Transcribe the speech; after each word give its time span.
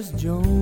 Mrs. 0.00 0.16
Jones. 0.16 0.59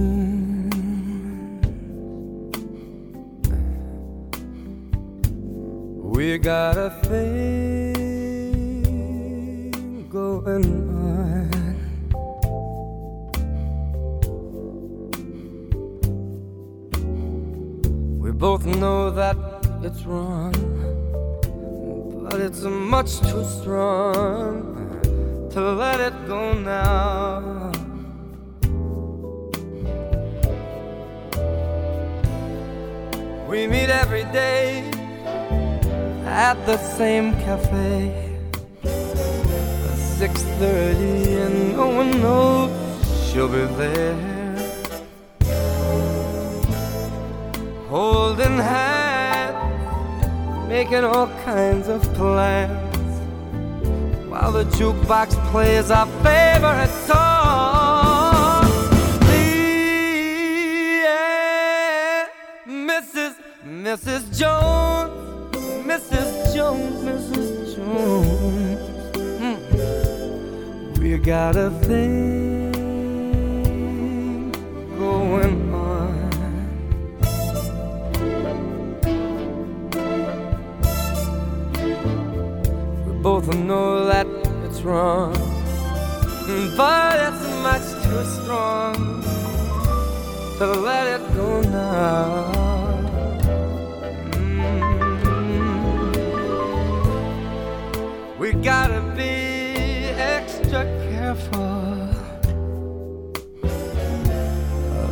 Careful 100.84 102.08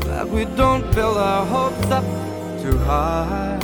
that 0.06 0.28
we 0.28 0.44
don't 0.56 0.84
build 0.94 1.16
our 1.16 1.44
hopes 1.46 1.90
up 1.90 2.04
too 2.62 2.78
high. 2.78 3.58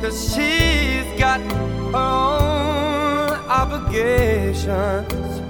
Cause 0.00 0.34
she's 0.34 1.06
got 1.18 1.40
her 1.40 1.90
own 1.94 3.30
obligations, 3.48 5.40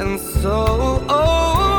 and 0.00 0.20
so, 0.20 1.02
oh, 1.08 1.69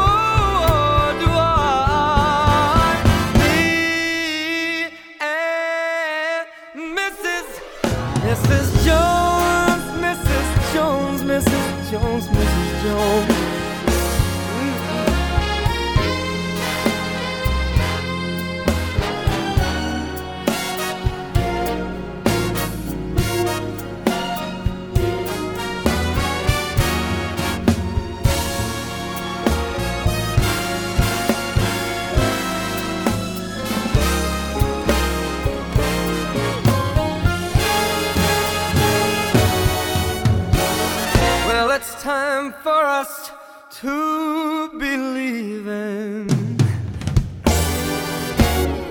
time 42.02 42.52
for 42.64 42.84
us 42.84 43.32
to 43.70 44.70
believe 44.80 45.68
in. 45.68 46.28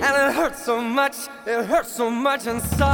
And 0.05 0.13
it 0.23 0.33
hurts 0.33 0.63
so 0.63 0.79
much, 0.79 1.27
it 1.45 1.65
hurts 1.65 1.91
so 1.91 2.09
much 2.09 2.47
inside. 2.47 2.87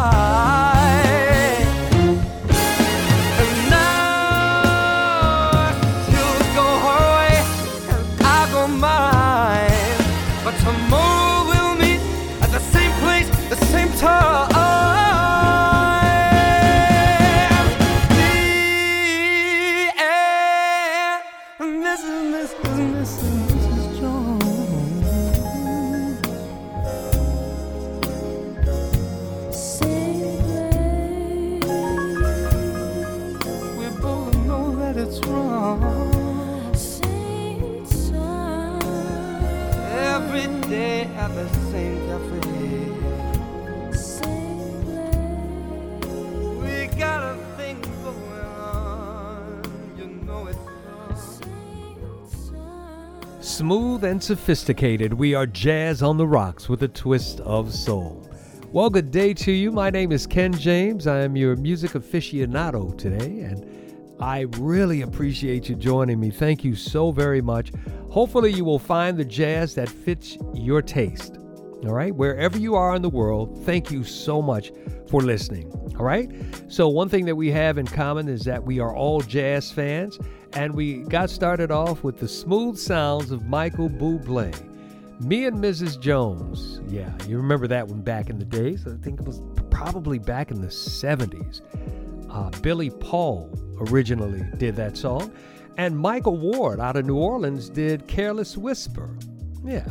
And 3.43 3.69
now 3.69 5.69
she'll 6.07 6.39
go 6.57 6.67
her 6.85 7.03
way 7.17 7.35
and 7.93 8.05
I'll 8.23 8.49
go 8.51 8.67
mine. 8.67 9.97
But 10.43 10.55
tomorrow 10.65 11.45
we'll 11.47 11.75
meet 11.75 12.01
at 12.41 12.49
the 12.49 12.61
same 12.73 12.93
place, 13.03 13.29
the 13.49 13.57
same 13.67 13.91
time. 13.99 14.56
Smooth 53.67 54.05
and 54.05 54.23
sophisticated, 54.23 55.13
we 55.13 55.33
are 55.35 55.45
jazz 55.45 56.01
on 56.01 56.15
the 56.15 56.25
rocks 56.25 56.69
with 56.69 56.83
a 56.83 56.87
twist 56.87 57.41
of 57.41 57.73
soul. 57.73 58.31
Well, 58.71 58.89
good 58.89 59.11
day 59.11 59.33
to 59.33 59.51
you. 59.51 59.73
My 59.73 59.89
name 59.89 60.13
is 60.13 60.25
Ken 60.25 60.53
James. 60.53 61.05
I 61.05 61.19
am 61.19 61.35
your 61.35 61.57
music 61.57 61.91
aficionado 61.91 62.97
today, 62.97 63.41
and 63.41 63.69
I 64.21 64.45
really 64.59 65.01
appreciate 65.01 65.67
you 65.67 65.75
joining 65.75 66.17
me. 66.17 66.31
Thank 66.31 66.63
you 66.63 66.75
so 66.75 67.11
very 67.11 67.41
much. 67.41 67.73
Hopefully, 68.09 68.53
you 68.53 68.63
will 68.63 68.79
find 68.79 69.17
the 69.17 69.25
jazz 69.25 69.75
that 69.75 69.89
fits 69.89 70.37
your 70.53 70.81
taste. 70.81 71.37
All 71.83 71.93
right, 71.93 72.15
wherever 72.15 72.57
you 72.57 72.75
are 72.75 72.95
in 72.95 73.01
the 73.01 73.09
world, 73.09 73.65
thank 73.65 73.91
you 73.91 74.05
so 74.05 74.41
much 74.41 74.71
for 75.09 75.19
listening. 75.19 75.69
All 75.99 76.05
right, 76.05 76.31
so 76.69 76.87
one 76.87 77.09
thing 77.09 77.25
that 77.25 77.35
we 77.35 77.51
have 77.51 77.77
in 77.77 77.85
common 77.85 78.29
is 78.29 78.45
that 78.45 78.63
we 78.63 78.79
are 78.79 78.95
all 78.95 79.19
jazz 79.19 79.73
fans, 79.73 80.17
and 80.53 80.73
we 80.73 80.99
got 81.03 81.29
started 81.29 81.71
off 81.71 82.03
with 82.03 82.17
the 82.17 82.27
smooth 82.27 82.77
sounds 82.77 83.31
of 83.31 83.45
Michael 83.45 83.89
Bublé. 83.89 84.53
Me 85.19 85.45
and 85.45 85.57
Mrs. 85.57 85.99
Jones. 85.99 86.79
Yeah, 86.87 87.11
you 87.27 87.37
remember 87.37 87.67
that 87.67 87.87
one 87.87 88.01
back 88.01 88.29
in 88.29 88.37
the 88.37 88.45
days. 88.45 88.85
I 88.87 88.95
think 89.03 89.19
it 89.19 89.25
was 89.25 89.41
probably 89.71 90.19
back 90.19 90.51
in 90.51 90.61
the 90.61 90.67
70s. 90.67 91.61
Uh, 92.29 92.49
Billy 92.61 92.89
Paul 92.89 93.51
originally 93.89 94.43
did 94.57 94.75
that 94.75 94.95
song, 94.95 95.31
and 95.77 95.97
Michael 95.97 96.37
Ward 96.37 96.79
out 96.79 96.95
of 96.95 97.05
New 97.05 97.17
Orleans 97.17 97.69
did 97.69 98.07
Careless 98.07 98.57
Whisper. 98.57 99.17
Yeah, 99.63 99.87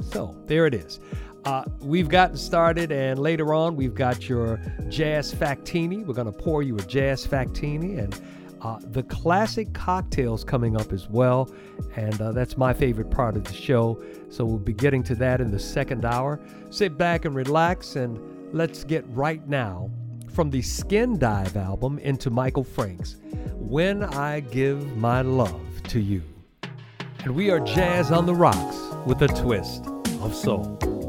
so 0.00 0.36
there 0.46 0.66
it 0.66 0.74
is. 0.74 1.00
Uh, 1.46 1.64
we've 1.80 2.08
gotten 2.08 2.36
started, 2.36 2.90
and 2.90 3.20
later 3.20 3.54
on, 3.54 3.76
we've 3.76 3.94
got 3.94 4.28
your 4.28 4.60
Jazz 4.88 5.32
Factini. 5.32 6.04
We're 6.04 6.14
going 6.14 6.30
to 6.30 6.36
pour 6.36 6.62
you 6.62 6.76
a 6.76 6.82
Jazz 6.82 7.24
Factini, 7.24 7.98
and 7.98 8.20
uh, 8.66 8.78
the 8.90 9.04
classic 9.04 9.72
cocktails 9.72 10.42
coming 10.42 10.76
up 10.76 10.92
as 10.92 11.08
well. 11.08 11.48
And 11.94 12.20
uh, 12.20 12.32
that's 12.32 12.56
my 12.56 12.74
favorite 12.74 13.10
part 13.10 13.36
of 13.36 13.44
the 13.44 13.54
show. 13.54 14.02
So 14.28 14.44
we'll 14.44 14.58
be 14.58 14.72
getting 14.72 15.02
to 15.04 15.14
that 15.16 15.40
in 15.40 15.50
the 15.50 15.58
second 15.58 16.04
hour. 16.04 16.40
Sit 16.70 16.98
back 16.98 17.24
and 17.24 17.34
relax, 17.34 17.94
and 17.96 18.18
let's 18.52 18.82
get 18.82 19.04
right 19.10 19.46
now 19.48 19.90
from 20.32 20.50
the 20.50 20.62
Skin 20.62 21.18
Dive 21.18 21.56
album 21.56 21.98
into 22.00 22.28
Michael 22.28 22.64
Franks 22.64 23.16
When 23.54 24.02
I 24.02 24.40
Give 24.40 24.96
My 24.96 25.20
Love 25.20 25.82
to 25.84 26.00
you. 26.00 26.22
And 27.20 27.34
we 27.34 27.50
are 27.50 27.60
Jazz 27.60 28.10
on 28.10 28.26
the 28.26 28.34
Rocks 28.34 28.76
with 29.06 29.22
a 29.22 29.28
twist 29.28 29.86
of 30.20 30.34
soul. 30.34 31.05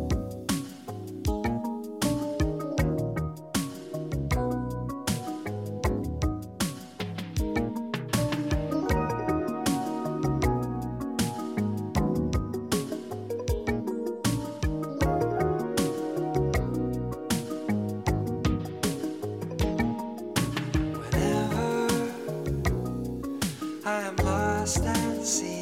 I 23.88 24.02
am 24.02 24.18
lost 24.18 24.84
at 24.86 25.26
sea. 25.26 25.57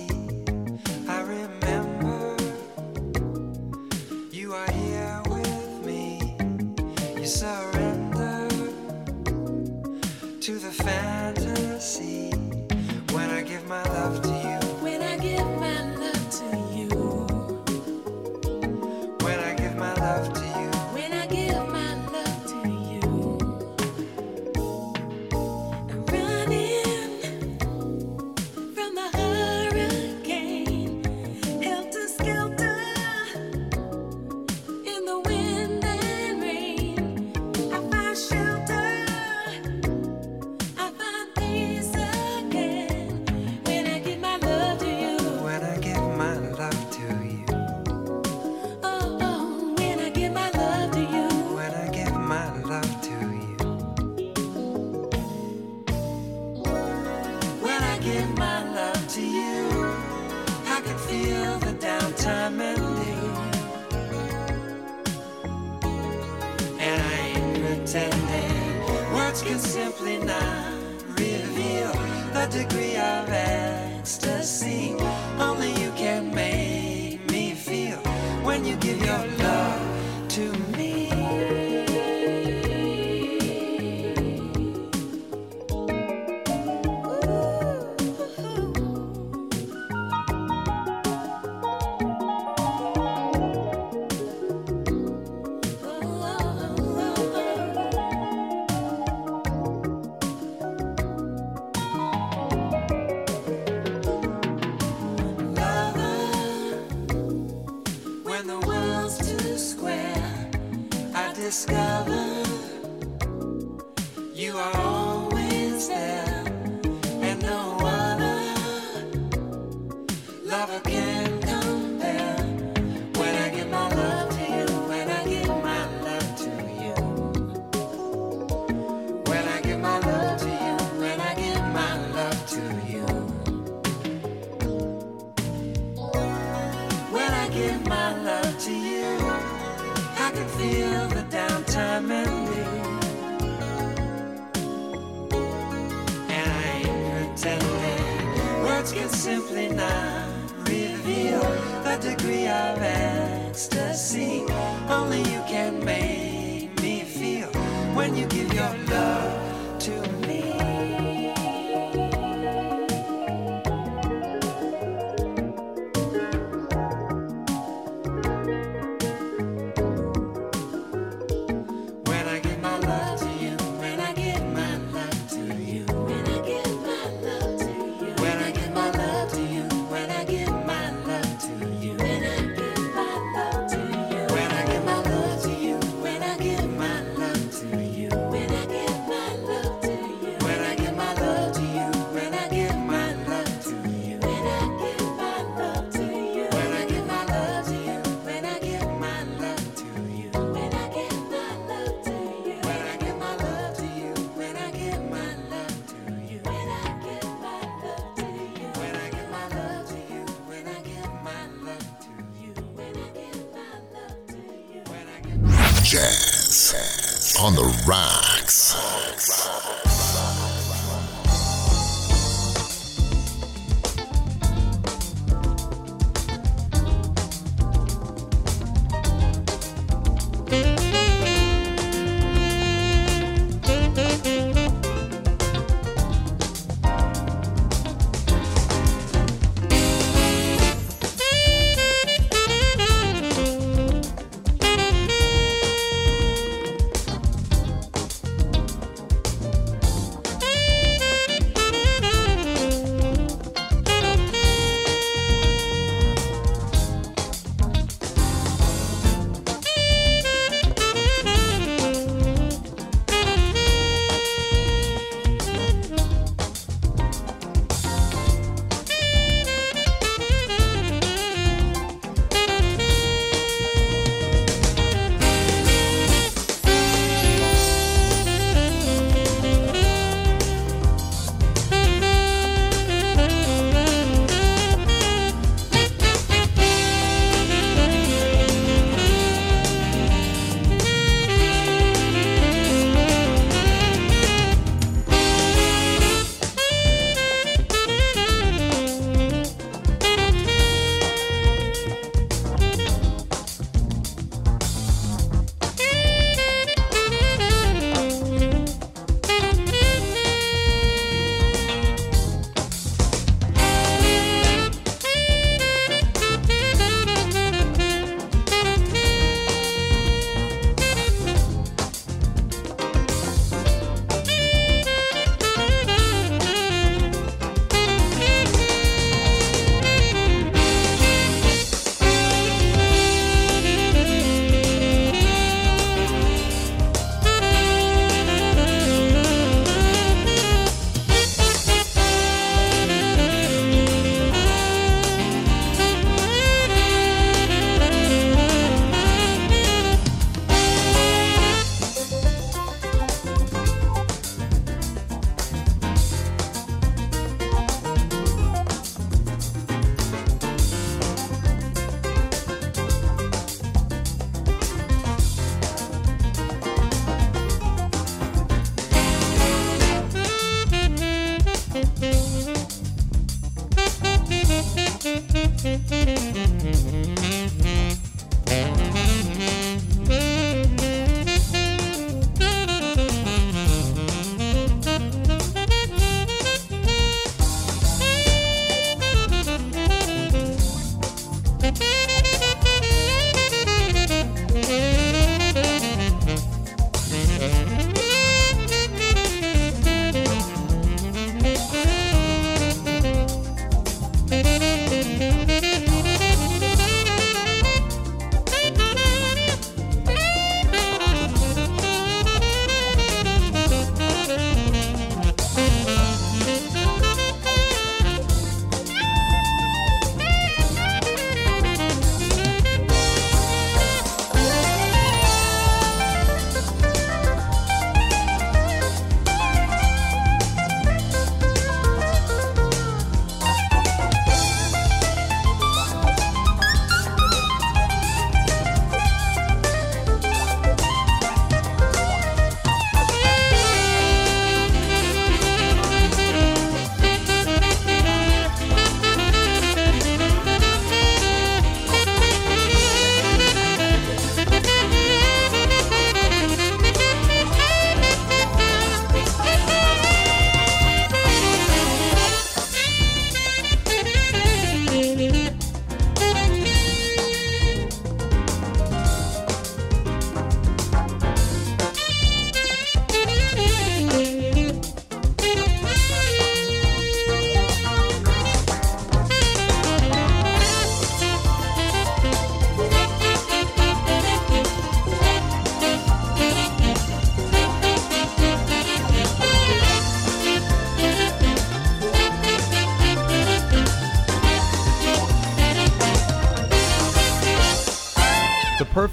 on 217.45 217.55
the 217.55 217.63
rocks. 217.85 219.44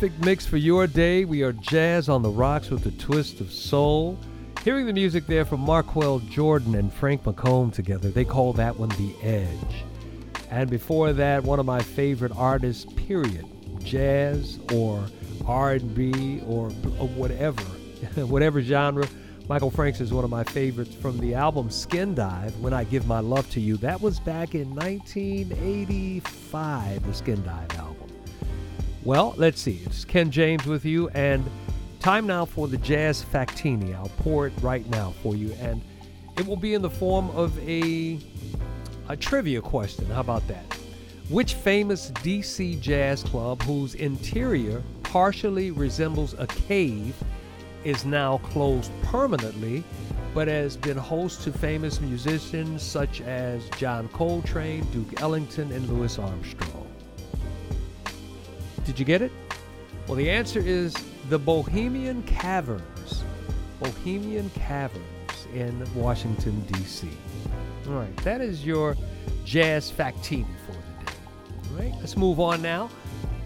Perfect 0.02 0.24
mix 0.24 0.44
for 0.44 0.56
your 0.56 0.88
day. 0.88 1.24
We 1.24 1.44
are 1.44 1.52
jazz 1.52 2.08
on 2.08 2.22
the 2.22 2.28
rocks 2.28 2.70
with 2.70 2.84
a 2.86 2.90
twist 2.90 3.40
of 3.40 3.52
soul. 3.52 4.18
Hearing 4.64 4.86
the 4.86 4.92
music 4.92 5.28
there 5.28 5.44
from 5.44 5.60
Marquel 5.60 6.18
Jordan 6.18 6.74
and 6.74 6.92
Frank 6.92 7.22
McComb 7.22 7.72
together, 7.72 8.10
they 8.10 8.24
call 8.24 8.52
that 8.54 8.76
one 8.76 8.88
The 8.88 9.14
Edge. 9.22 9.84
And 10.50 10.68
before 10.68 11.12
that, 11.12 11.44
one 11.44 11.60
of 11.60 11.66
my 11.66 11.80
favorite 11.80 12.32
artists, 12.34 12.84
period, 12.94 13.46
jazz 13.78 14.58
or 14.72 15.06
R&B 15.46 16.42
or, 16.48 16.72
or 16.98 17.06
whatever, 17.06 17.62
whatever 18.26 18.60
genre. 18.60 19.06
Michael 19.48 19.70
Franks 19.70 20.00
is 20.00 20.12
one 20.12 20.24
of 20.24 20.30
my 20.30 20.42
favorites 20.42 20.96
from 20.96 21.16
the 21.20 21.34
album 21.34 21.70
Skin 21.70 22.16
Dive, 22.16 22.56
When 22.56 22.72
I 22.72 22.82
Give 22.82 23.06
My 23.06 23.20
Love 23.20 23.48
to 23.50 23.60
You. 23.60 23.76
That 23.76 24.00
was 24.00 24.18
back 24.18 24.56
in 24.56 24.74
1985, 24.74 27.06
the 27.06 27.14
Skin 27.14 27.40
Dive 27.44 27.70
album. 27.78 27.91
Well, 29.04 29.34
let's 29.36 29.60
see. 29.60 29.80
It's 29.84 30.04
Ken 30.04 30.30
James 30.30 30.64
with 30.64 30.84
you, 30.84 31.08
and 31.08 31.44
time 31.98 32.24
now 32.24 32.44
for 32.44 32.68
the 32.68 32.76
Jazz 32.76 33.24
Factini. 33.24 33.92
I'll 33.96 34.12
pour 34.18 34.46
it 34.46 34.52
right 34.62 34.88
now 34.90 35.12
for 35.24 35.34
you, 35.34 35.52
and 35.54 35.82
it 36.38 36.46
will 36.46 36.56
be 36.56 36.74
in 36.74 36.82
the 36.82 36.90
form 36.90 37.28
of 37.30 37.58
a, 37.68 38.20
a 39.08 39.16
trivia 39.16 39.60
question. 39.60 40.06
How 40.06 40.20
about 40.20 40.46
that? 40.46 40.64
Which 41.30 41.54
famous 41.54 42.12
DC 42.12 42.80
jazz 42.80 43.24
club, 43.24 43.60
whose 43.62 43.96
interior 43.96 44.80
partially 45.02 45.72
resembles 45.72 46.36
a 46.38 46.46
cave, 46.46 47.16
is 47.82 48.04
now 48.04 48.38
closed 48.38 48.92
permanently, 49.02 49.82
but 50.32 50.46
has 50.46 50.76
been 50.76 50.96
host 50.96 51.42
to 51.42 51.52
famous 51.52 52.00
musicians 52.00 52.84
such 52.84 53.20
as 53.22 53.68
John 53.70 54.06
Coltrane, 54.10 54.84
Duke 54.92 55.20
Ellington, 55.20 55.72
and 55.72 55.88
Louis 55.88 56.16
Armstrong? 56.20 56.91
Did 58.84 58.98
you 58.98 59.04
get 59.04 59.22
it? 59.22 59.32
Well, 60.06 60.16
the 60.16 60.28
answer 60.28 60.58
is 60.58 60.94
the 61.28 61.38
Bohemian 61.38 62.22
Caverns. 62.24 63.22
Bohemian 63.78 64.50
Caverns 64.50 65.46
in 65.54 65.84
Washington, 65.94 66.60
D.C. 66.72 67.08
All 67.86 67.94
right, 67.94 68.16
that 68.18 68.40
is 68.40 68.64
your 68.64 68.96
jazz 69.44 69.90
factini 69.90 70.46
for 70.66 70.72
the 70.72 71.10
day. 71.10 71.16
All 71.70 71.78
right, 71.78 71.94
let's 72.00 72.16
move 72.16 72.40
on 72.40 72.62
now. 72.62 72.90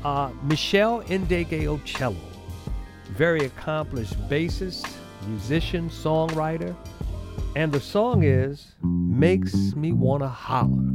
Uh, 0.04 0.30
Meshell 0.46 1.04
Ndegeocello, 1.06 2.16
very 3.10 3.44
accomplished 3.44 4.18
bassist, 4.28 4.90
musician, 5.26 5.90
songwriter, 5.90 6.74
and 7.56 7.72
the 7.72 7.80
song 7.80 8.22
is 8.22 8.74
Makes 8.82 9.74
Me 9.74 9.92
Wanna 9.92 10.28
Holler. 10.28 10.92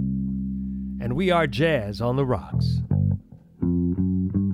And 1.04 1.13
we 1.13 1.32
are 1.32 1.47
Jazz 1.47 2.01
on 2.01 2.15
the 2.15 2.25
Rocks 2.25 2.82
thank 3.62 4.34
you 4.36 4.51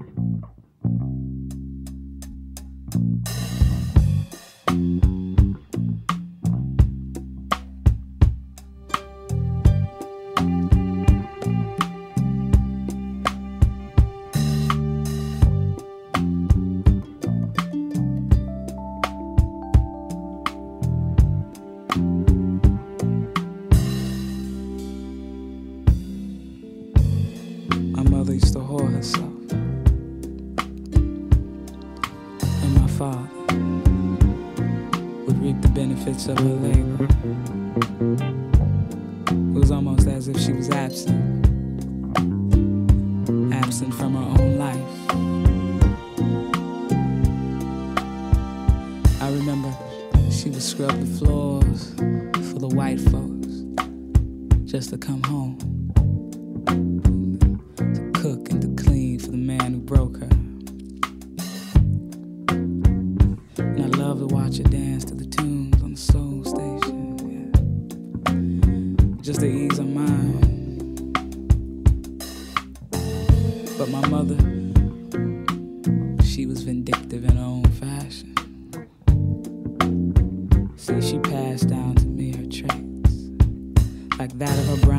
like 73.80 73.90
vindictive 76.64 77.24
in 77.24 77.36
her 77.36 77.44
own 77.44 77.64
fashion. 77.74 78.34
See, 80.78 81.02
she 81.02 81.20
passed 81.20 81.68
down 81.68 81.96
to 81.96 82.06
me 82.06 82.32
her 82.32 82.46
dark 84.38 84.80
hair. 84.82 84.97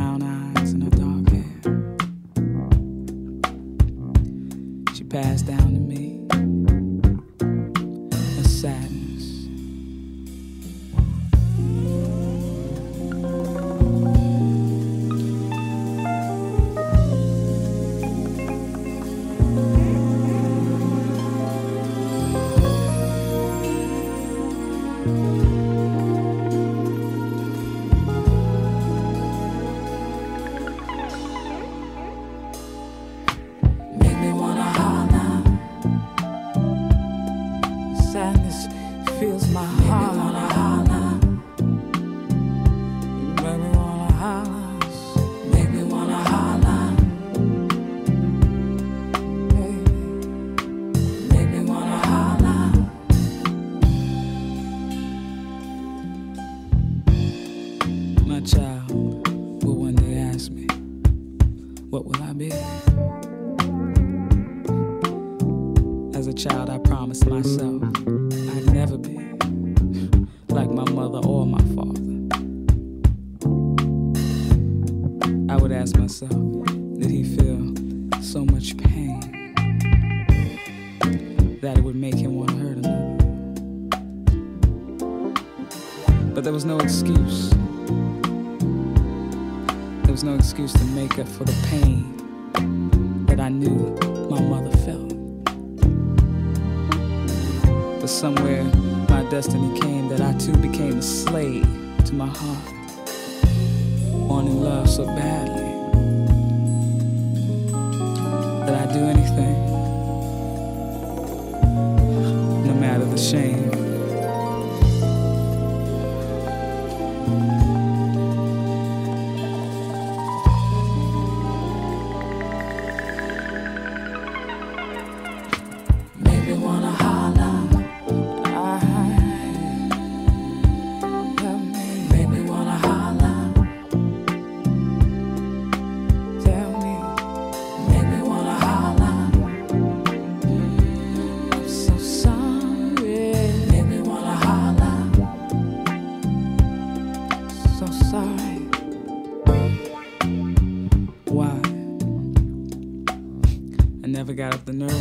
never 154.29 154.37
got 154.37 154.53
up 154.53 154.65
the 154.67 154.73
nerve. 154.75 154.98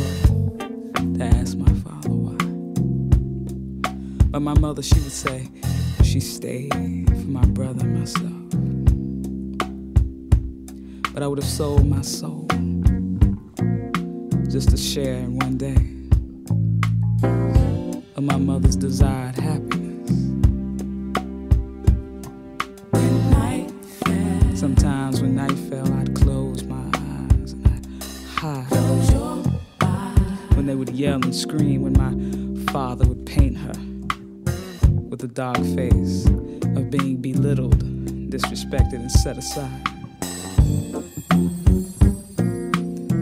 set 39.40 39.62
aside 39.62 39.88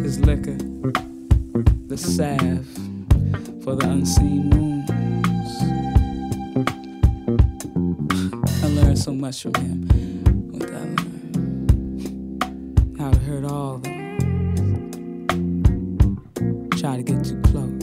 his 0.02 0.18
liquor, 0.20 0.56
the 1.88 1.96
salve 1.96 2.66
for 3.62 3.74
the 3.76 3.88
unseen 3.88 4.50
wounds. 4.50 4.90
I 8.62 8.66
learned 8.68 8.98
so 8.98 9.12
much 9.12 9.42
from 9.42 9.54
him. 9.54 9.88
What 10.52 10.70
I 10.70 10.74
learned, 10.78 11.78
how 12.98 13.10
to 13.10 13.18
hurt 13.18 13.44
all 13.44 13.74
of 13.76 13.82
them. 13.82 14.18
Try 16.76 16.96
to 16.96 17.02
get 17.02 17.24
too 17.24 17.40
close. 17.42 17.75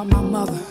Thought 0.00 0.08
my 0.08 0.30
mother 0.30 0.69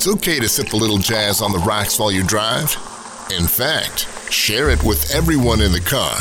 It's 0.00 0.08
okay 0.08 0.40
to 0.40 0.48
sip 0.48 0.72
a 0.72 0.76
little 0.78 0.96
jazz 0.96 1.42
on 1.42 1.52
the 1.52 1.58
rocks 1.58 1.98
while 1.98 2.10
you 2.10 2.24
drive. 2.24 2.74
In 3.38 3.46
fact, 3.46 4.08
share 4.32 4.70
it 4.70 4.82
with 4.82 5.14
everyone 5.14 5.60
in 5.60 5.72
the 5.72 5.80
car. 5.82 6.16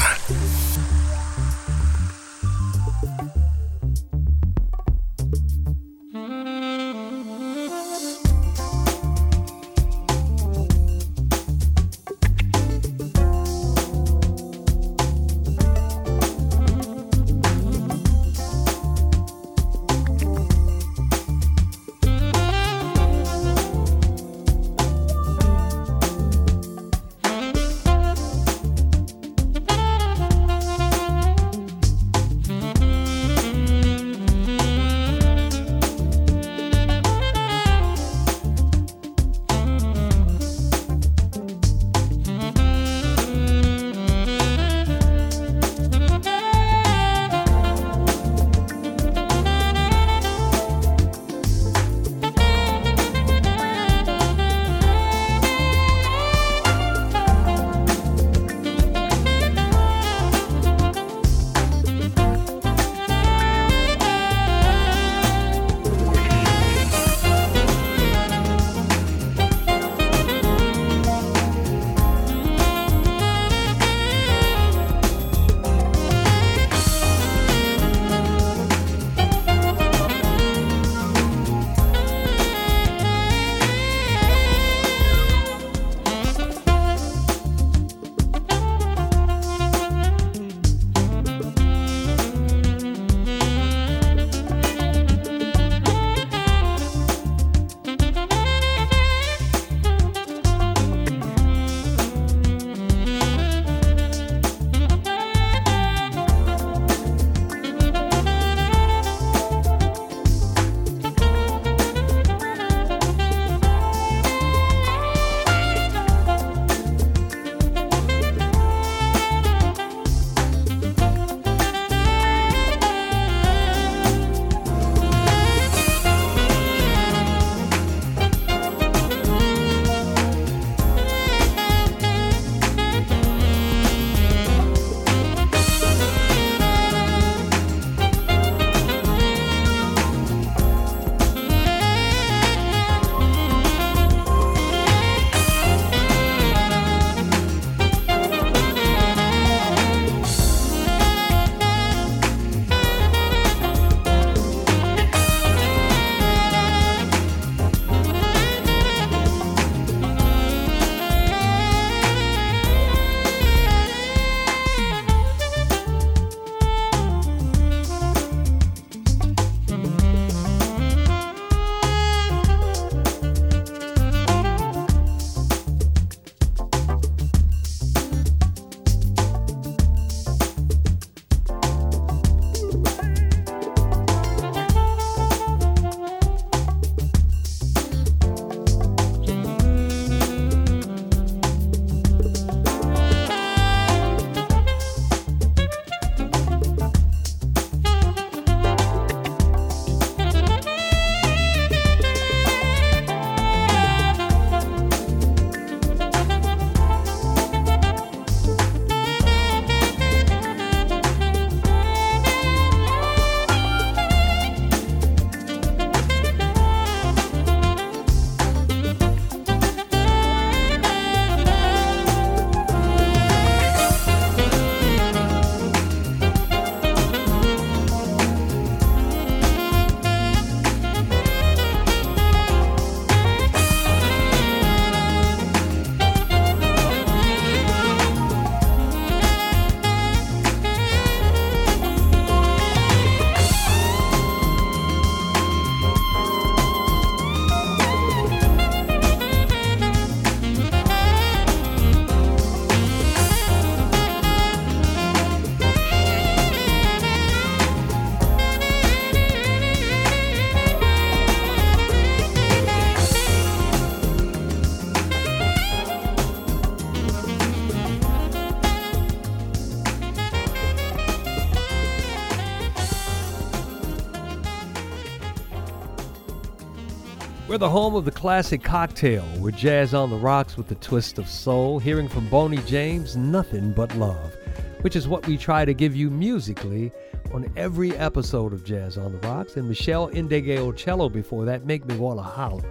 The 277.60 277.70
home 277.70 277.94
of 277.94 278.06
the 278.06 278.12
classic 278.12 278.64
cocktail. 278.64 279.28
We're 279.38 279.52
jazz 279.52 279.94
on 279.94 280.10
the 280.10 280.16
rocks 280.16 280.56
with 280.56 280.72
a 280.72 280.76
twist 280.76 281.18
of 281.18 281.28
soul. 281.28 281.78
Hearing 281.78 282.08
from 282.08 282.30
Boney 282.30 282.62
James, 282.66 283.18
nothing 283.18 283.74
but 283.74 283.94
love, 283.98 284.34
which 284.80 284.96
is 284.96 285.10
what 285.10 285.28
we 285.28 285.38
try 285.38 285.66
to 285.66 285.74
give 285.74 285.94
you 285.94 286.10
musically 286.10 286.90
on 287.34 287.52
every 287.58 287.94
episode 287.98 288.54
of 288.54 288.64
Jazz 288.64 288.98
on 288.98 289.12
the 289.12 289.18
Rocks. 289.28 289.58
And 289.58 289.70
Meshell 289.70 290.10
Ndegeocello 290.14 291.12
before 291.12 291.44
that 291.46 291.66
make 291.66 291.86
me 291.86 291.98
want 291.98 292.20
to 292.20 292.24
holler. 292.24 292.64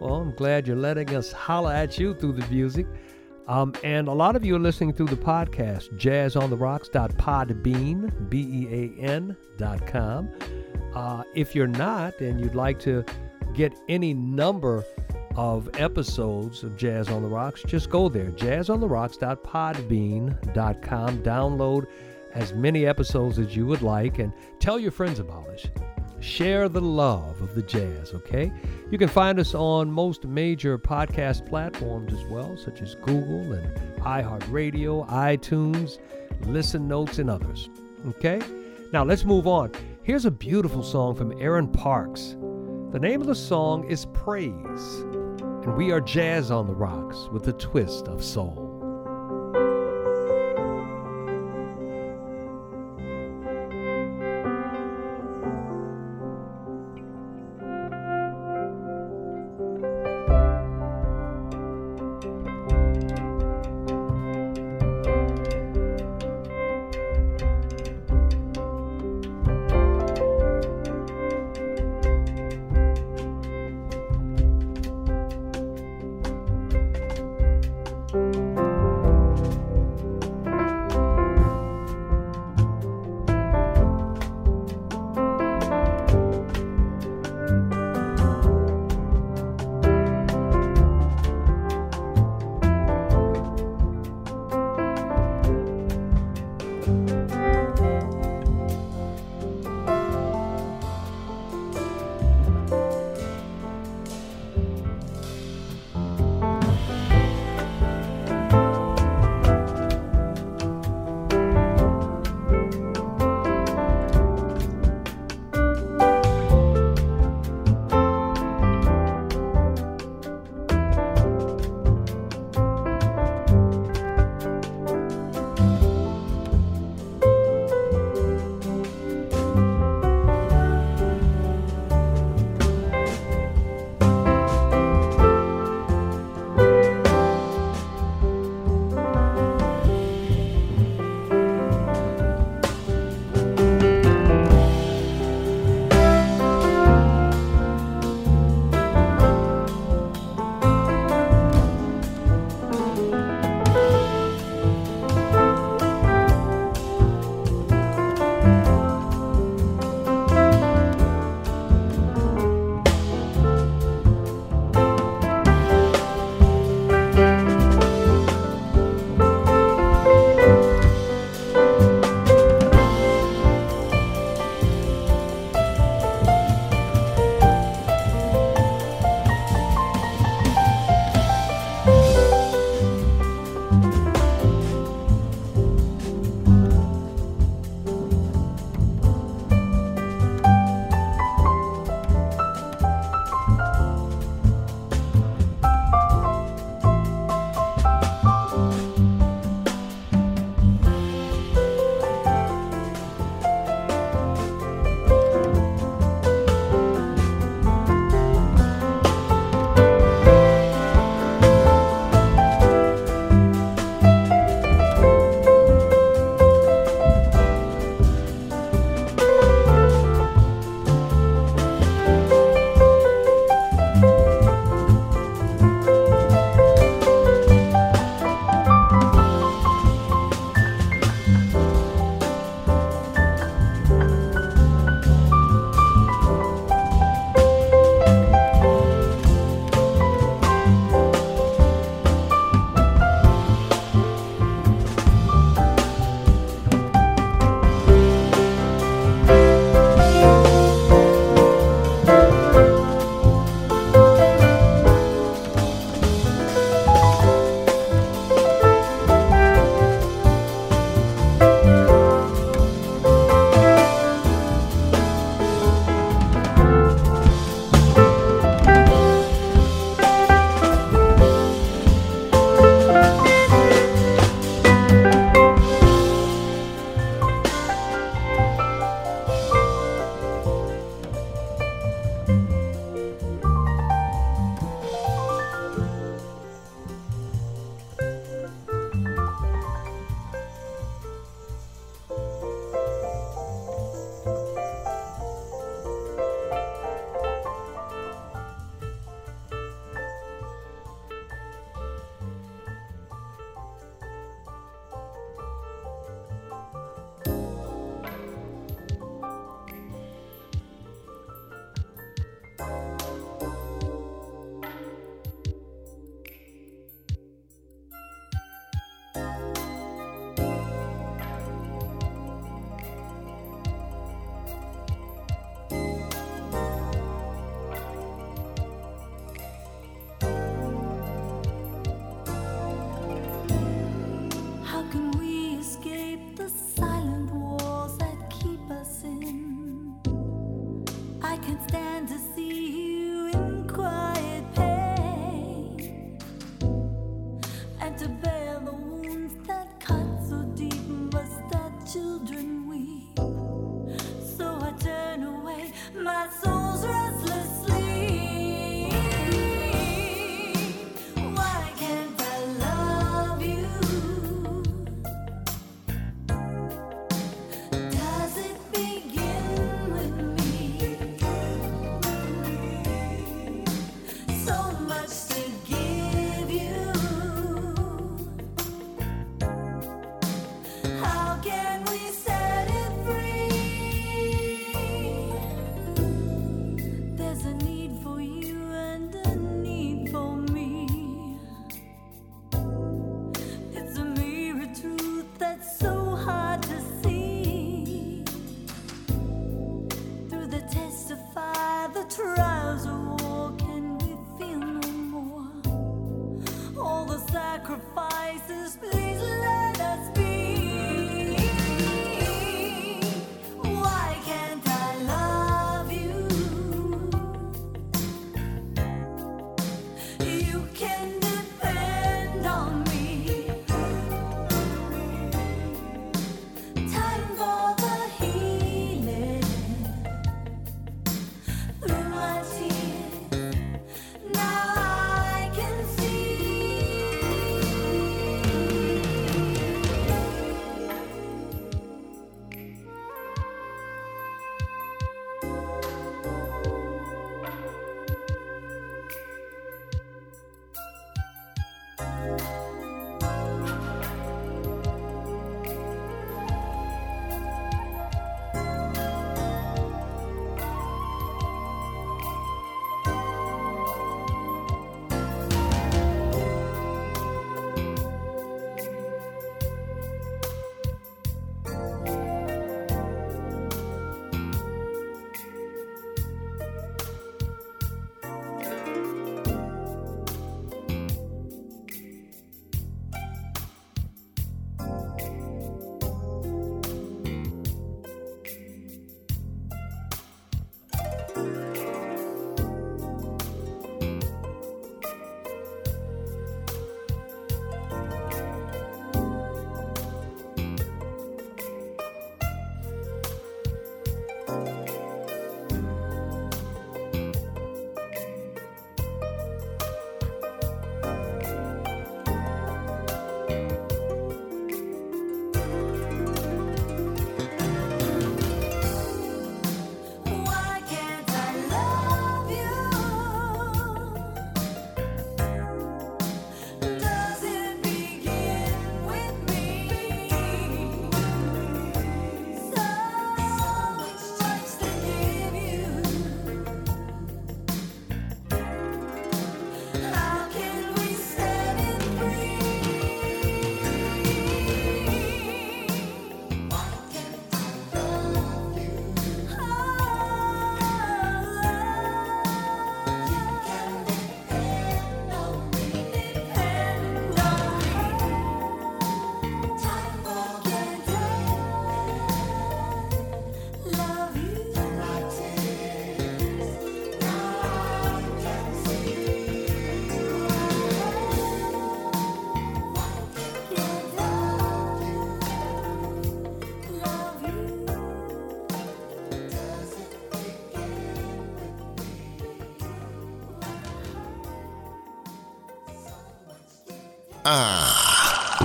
Well, 0.00 0.16
I'm 0.16 0.34
glad 0.34 0.66
you're 0.66 0.74
letting 0.74 1.14
us 1.14 1.30
holler 1.30 1.72
at 1.72 1.96
you 1.96 2.12
through 2.14 2.32
the 2.32 2.44
music. 2.48 2.88
Um, 3.46 3.74
and 3.84 4.08
a 4.08 4.12
lot 4.12 4.34
of 4.34 4.44
you 4.44 4.56
are 4.56 4.60
listening 4.60 4.92
through 4.92 5.06
the 5.06 5.14
podcast, 5.14 5.96
jazzontherocks.podbean, 5.98 8.28
B-E-A-N 8.28 9.36
dot 9.56 9.86
com. 9.86 10.30
Uh, 10.96 11.22
if 11.36 11.54
you're 11.54 11.68
not 11.68 12.20
and 12.20 12.40
you'd 12.40 12.56
like 12.56 12.80
to 12.80 13.04
get 13.54 13.72
any 13.88 14.14
number 14.14 14.84
of 15.36 15.70
episodes 15.78 16.64
of 16.64 16.76
Jazz 16.76 17.08
on 17.08 17.22
the 17.22 17.28
Rocks, 17.28 17.62
just 17.62 17.88
go 17.90 18.08
there, 18.08 18.32
jazzontherocks.podbean.com. 18.32 21.22
Download 21.22 21.86
as 22.34 22.52
many 22.52 22.84
episodes 22.86 23.38
as 23.38 23.56
you 23.56 23.64
would 23.66 23.82
like 23.82 24.18
and 24.18 24.32
tell 24.58 24.78
your 24.78 24.90
friends 24.90 25.18
about 25.18 25.48
us. 25.48 25.66
Share 26.20 26.68
the 26.68 26.82
love 26.82 27.40
of 27.40 27.54
the 27.54 27.62
jazz, 27.62 28.12
okay? 28.12 28.52
You 28.90 28.98
can 28.98 29.08
find 29.08 29.40
us 29.40 29.54
on 29.54 29.90
most 29.90 30.26
major 30.26 30.78
podcast 30.78 31.48
platforms 31.48 32.12
as 32.12 32.22
well, 32.24 32.58
such 32.58 32.82
as 32.82 32.94
Google 32.96 33.54
and 33.54 33.74
iHeartRadio, 34.00 35.08
iTunes, 35.08 35.98
Listen 36.46 36.86
Notes, 36.86 37.18
and 37.18 37.30
others, 37.30 37.70
okay? 38.06 38.38
Now 38.92 39.02
let's 39.02 39.24
move 39.24 39.46
on. 39.46 39.72
Here's 40.02 40.26
a 40.26 40.30
beautiful 40.30 40.82
song 40.82 41.14
from 41.14 41.32
Aaron 41.40 41.68
Parks. 41.68 42.36
The 42.90 42.98
name 42.98 43.20
of 43.20 43.28
the 43.28 43.36
song 43.36 43.84
is 43.84 44.06
Praise, 44.06 45.04
and 45.62 45.76
we 45.76 45.92
are 45.92 46.00
jazz 46.00 46.50
on 46.50 46.66
the 46.66 46.74
rocks 46.74 47.28
with 47.30 47.46
a 47.46 47.52
twist 47.52 48.08
of 48.08 48.20
soul. 48.20 48.59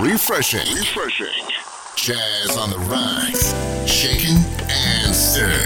Refreshing. 0.06 0.60
Refreshing. 0.76 1.48
Jazz 1.96 2.56
on 2.56 2.70
the 2.70 2.78
rise. 2.78 3.54
Shaken 3.90 4.36
and 4.68 5.14
stirred. 5.14 5.65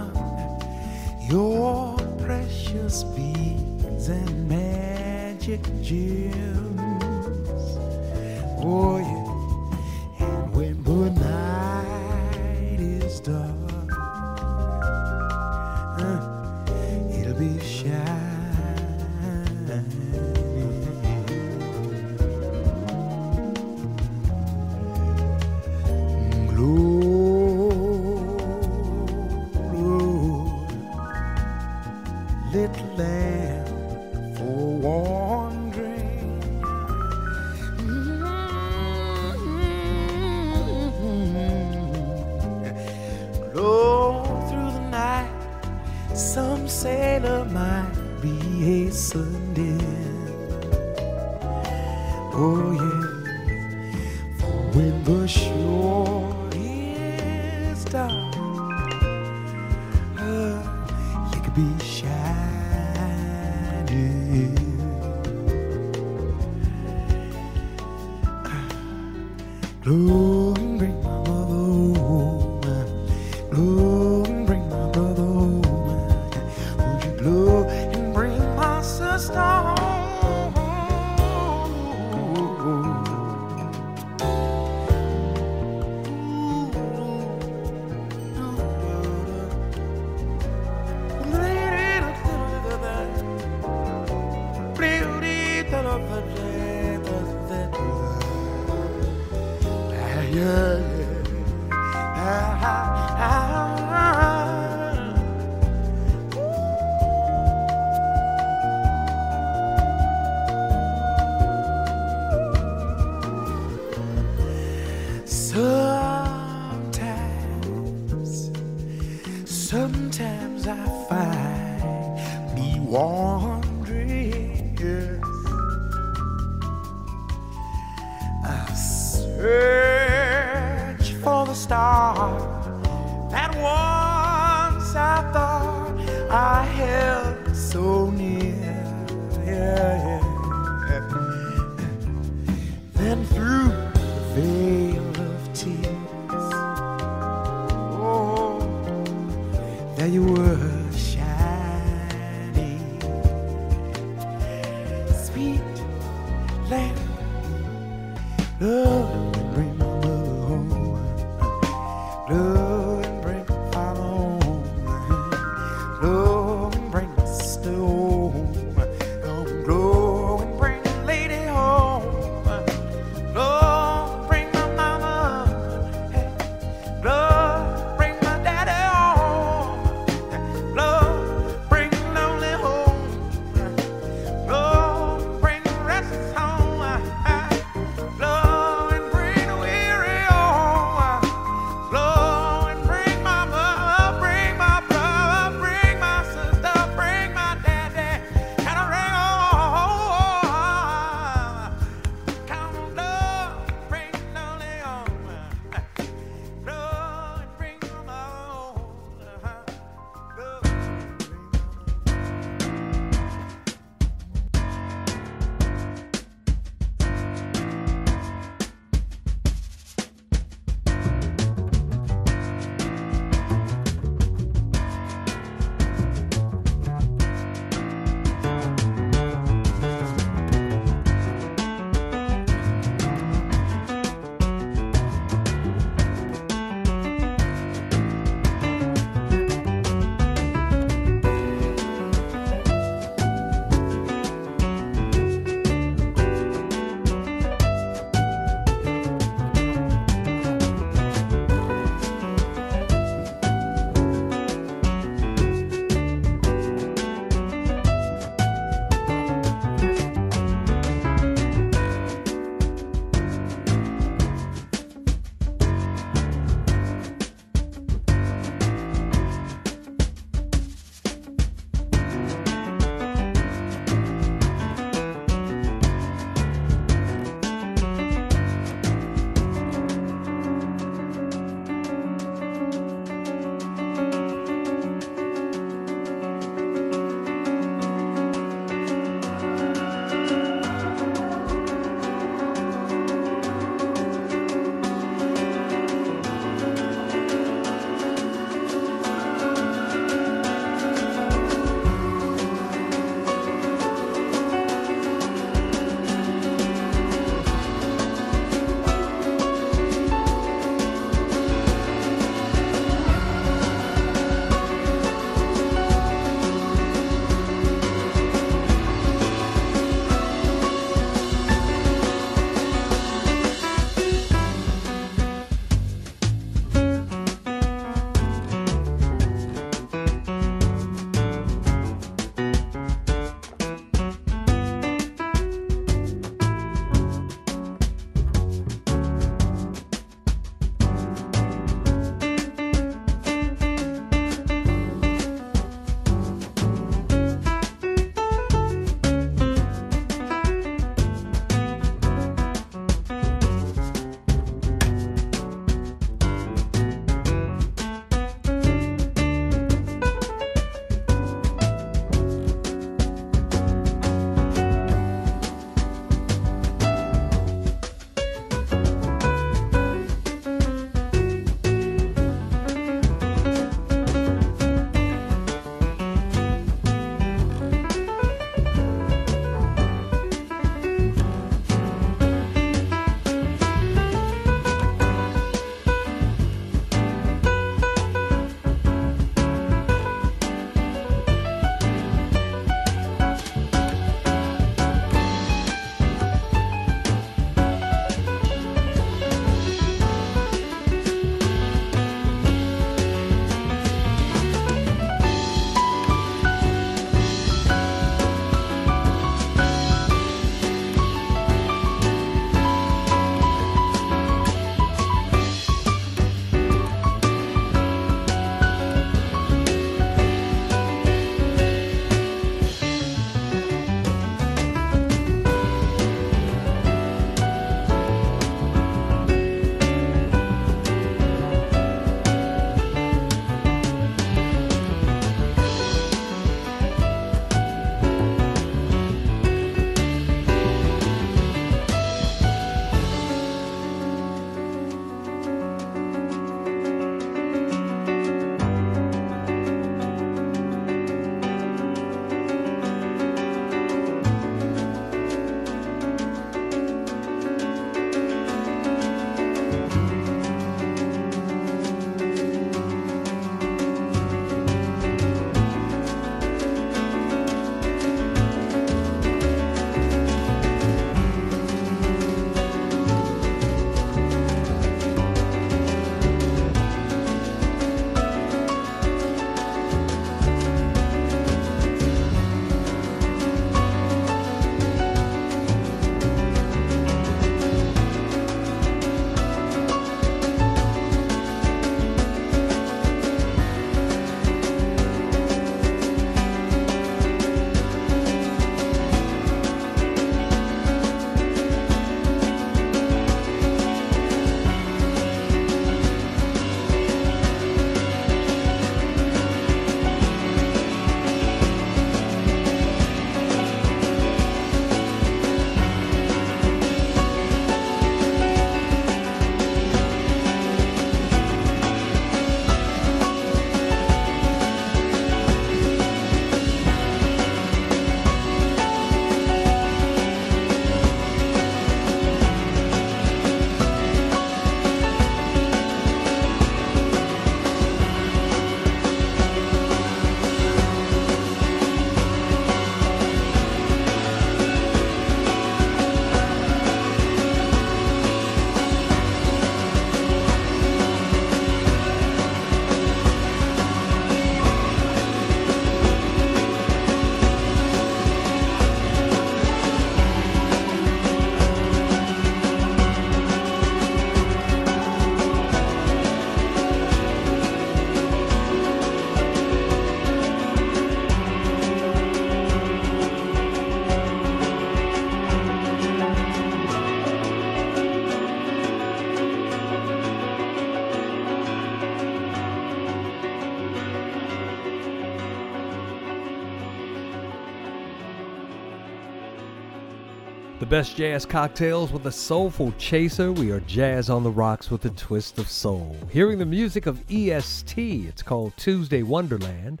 The 590.86 590.98
best 590.98 591.16
jazz 591.16 591.44
cocktails 591.44 592.12
with 592.12 592.24
a 592.26 592.30
soulful 592.30 592.92
chaser. 592.96 593.50
We 593.50 593.72
are 593.72 593.80
jazz 593.80 594.30
on 594.30 594.44
the 594.44 594.52
rocks 594.52 594.88
with 594.88 595.04
a 595.04 595.10
twist 595.10 595.58
of 595.58 595.68
soul. 595.68 596.16
Hearing 596.30 596.60
the 596.60 596.64
music 596.64 597.06
of 597.06 597.20
EST, 597.28 597.98
it's 597.98 598.40
called 598.40 598.72
Tuesday 598.76 599.24
Wonderland. 599.24 600.00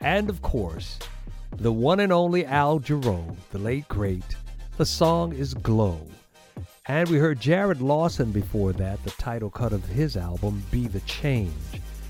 And 0.00 0.30
of 0.30 0.40
course, 0.40 0.98
the 1.58 1.70
one 1.70 2.00
and 2.00 2.10
only 2.10 2.46
Al 2.46 2.80
Jarreau, 2.80 3.36
the 3.50 3.58
late 3.58 3.86
great. 3.88 4.24
The 4.78 4.86
song 4.86 5.34
is 5.34 5.52
Glow. 5.52 6.00
And 6.86 7.06
we 7.10 7.18
heard 7.18 7.38
Jarrod 7.38 7.82
Lawson 7.82 8.32
before 8.32 8.72
that, 8.72 9.04
the 9.04 9.10
title 9.10 9.50
cut 9.50 9.74
of 9.74 9.84
his 9.84 10.16
album, 10.16 10.64
Be 10.70 10.88
the 10.88 11.00
Change. 11.00 11.52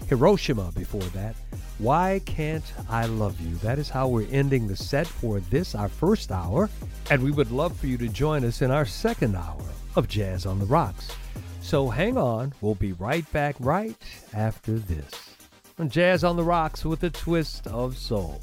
Hiroshima 0.08 0.70
before 0.76 1.02
that. 1.02 1.34
Why 1.78 2.20
Can't 2.24 2.72
I 2.88 3.06
Love 3.06 3.40
You? 3.40 3.56
That 3.56 3.80
is 3.80 3.88
how 3.88 4.06
we're 4.06 4.28
ending 4.30 4.68
the 4.68 4.76
set 4.76 5.08
for 5.08 5.40
this, 5.40 5.74
our 5.74 5.88
first 5.88 6.30
hour. 6.30 6.70
And 7.10 7.22
we 7.22 7.30
would 7.30 7.50
love 7.50 7.76
for 7.76 7.86
you 7.86 7.98
to 7.98 8.08
join 8.08 8.44
us 8.44 8.62
in 8.62 8.70
our 8.70 8.86
second 8.86 9.36
hour 9.36 9.62
of 9.94 10.08
Jazz 10.08 10.46
on 10.46 10.58
the 10.58 10.66
Rocks. 10.66 11.10
So 11.60 11.88
hang 11.88 12.16
on, 12.16 12.52
we'll 12.60 12.74
be 12.74 12.92
right 12.92 13.30
back 13.32 13.56
right 13.60 13.96
after 14.32 14.78
this. 14.78 15.10
On 15.78 15.88
Jazz 15.88 16.24
on 16.24 16.36
the 16.36 16.44
Rocks 16.44 16.84
with 16.84 17.02
a 17.02 17.10
twist 17.10 17.66
of 17.66 17.98
soul. 17.98 18.40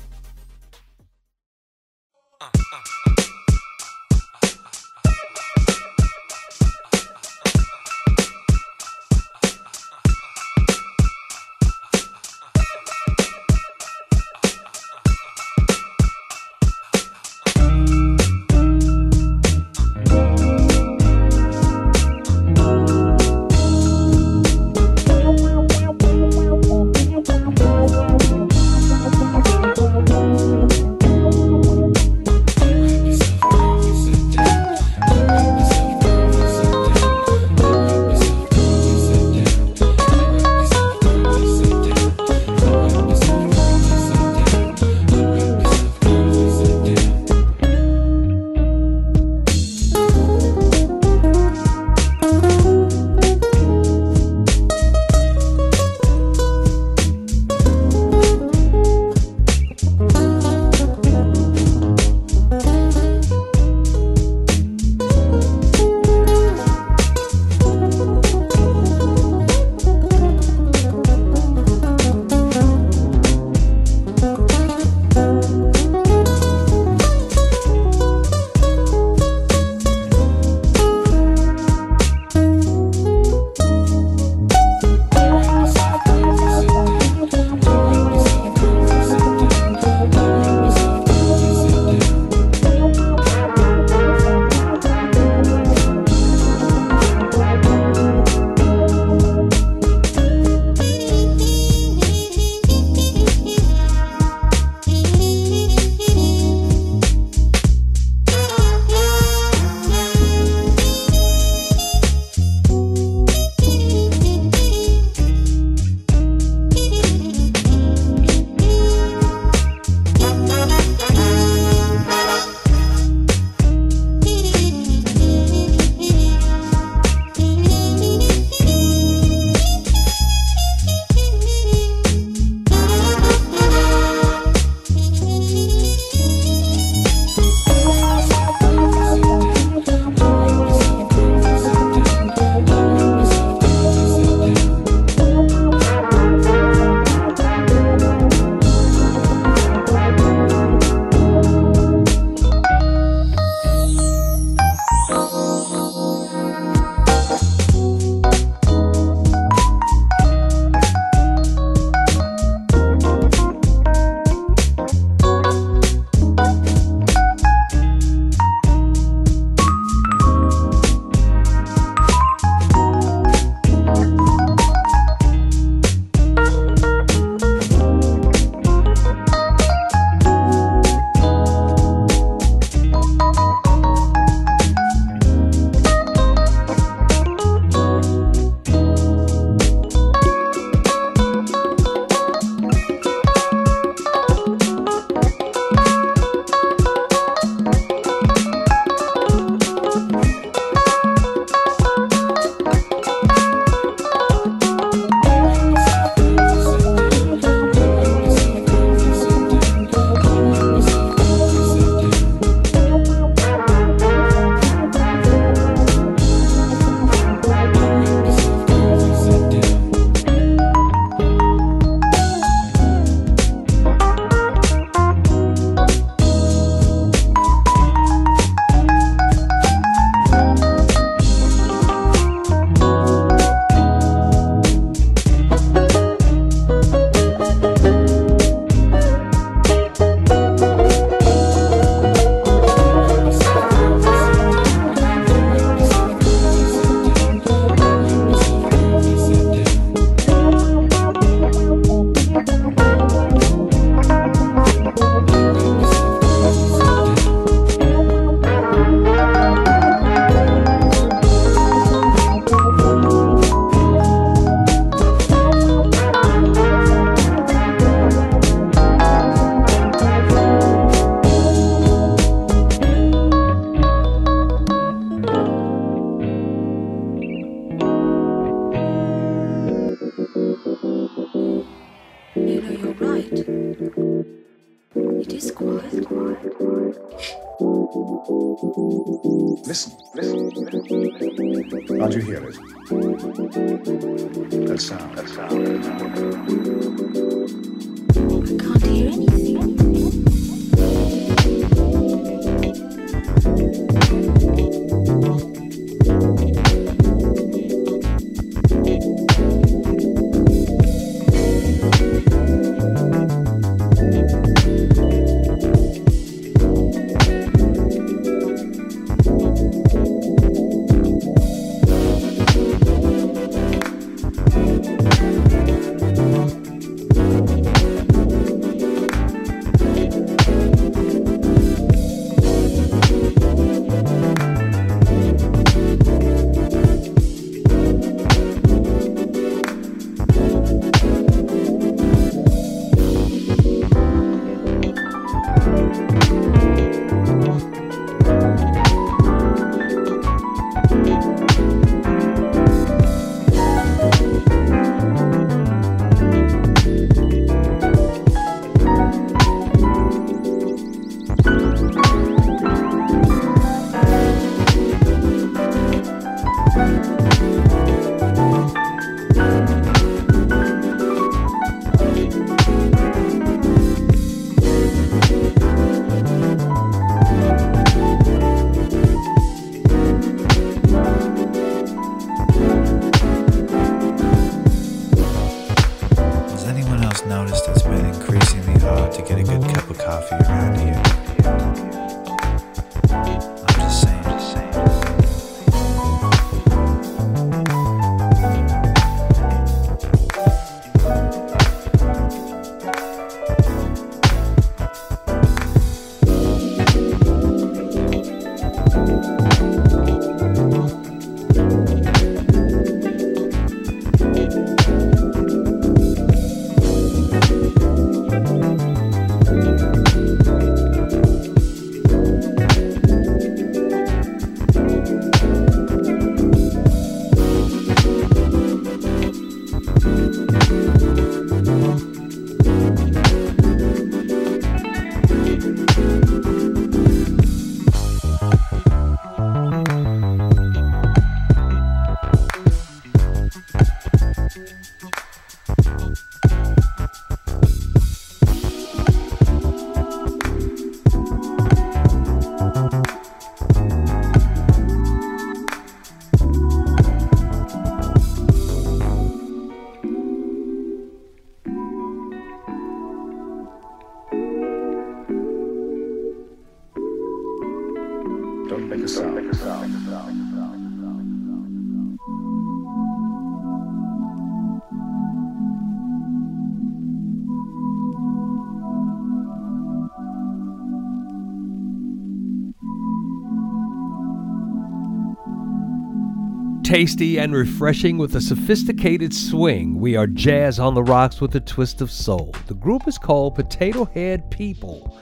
Tasty 486.91 487.39
and 487.39 487.55
refreshing 487.55 488.17
with 488.17 488.35
a 488.35 488.41
sophisticated 488.41 489.33
swing. 489.33 489.97
We 489.97 490.17
are 490.17 490.27
jazz 490.27 490.77
on 490.77 490.93
the 490.93 491.01
rocks 491.01 491.39
with 491.39 491.55
a 491.55 491.61
twist 491.61 492.01
of 492.01 492.11
soul. 492.11 492.53
The 492.67 492.73
group 492.73 493.07
is 493.07 493.17
called 493.17 493.55
Potato 493.55 494.03
Head 494.03 494.51
People. 494.51 495.17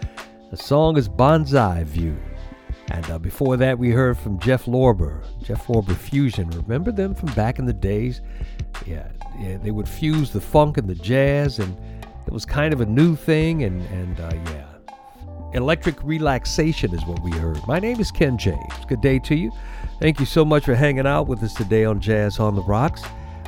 The 0.49 0.57
song 0.57 0.97
is 0.97 1.07
Bonzai 1.07 1.83
View. 1.83 2.17
And 2.87 3.07
uh, 3.11 3.19
before 3.19 3.55
that, 3.57 3.77
we 3.77 3.91
heard 3.91 4.17
from 4.17 4.39
Jeff 4.39 4.65
Lorber, 4.65 5.23
Jeff 5.43 5.67
Lorber 5.67 5.95
Fusion. 5.95 6.49
Remember 6.49 6.91
them 6.91 7.13
from 7.13 7.31
back 7.33 7.59
in 7.59 7.67
the 7.67 7.73
days? 7.73 8.21
Yeah, 8.87 9.07
yeah, 9.39 9.57
they 9.57 9.69
would 9.69 9.87
fuse 9.87 10.31
the 10.31 10.41
funk 10.41 10.79
and 10.79 10.89
the 10.89 10.95
jazz, 10.95 11.59
and 11.59 11.77
it 12.25 12.33
was 12.33 12.45
kind 12.47 12.73
of 12.73 12.81
a 12.81 12.85
new 12.87 13.15
thing. 13.15 13.61
And 13.61 13.83
and 13.91 14.19
uh, 14.19 14.31
yeah, 14.51 14.65
electric 15.53 16.03
relaxation 16.03 16.95
is 16.95 17.05
what 17.05 17.21
we 17.21 17.29
heard. 17.29 17.59
My 17.67 17.77
name 17.77 17.99
is 17.99 18.09
Ken 18.09 18.39
James. 18.39 18.73
Good 18.87 19.01
day 19.01 19.19
to 19.19 19.35
you. 19.35 19.51
Thank 19.99 20.21
you 20.21 20.25
so 20.25 20.45
much 20.45 20.63
for 20.63 20.75
hanging 20.75 21.05
out 21.05 21.27
with 21.27 21.43
us 21.43 21.53
today 21.53 21.83
on 21.83 21.99
Jazz 21.99 22.39
on 22.39 22.55
the 22.55 22.61
Rocks. 22.61 23.03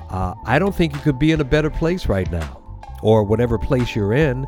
Uh, 0.09 0.33
I 0.45 0.59
don't 0.59 0.75
think 0.75 0.93
you 0.93 0.99
could 0.99 1.17
be 1.17 1.31
in 1.31 1.39
a 1.39 1.45
better 1.45 1.69
place 1.69 2.07
right 2.07 2.29
now, 2.29 2.61
or 3.01 3.23
whatever 3.23 3.57
place 3.57 3.95
you're 3.95 4.11
in. 4.11 4.45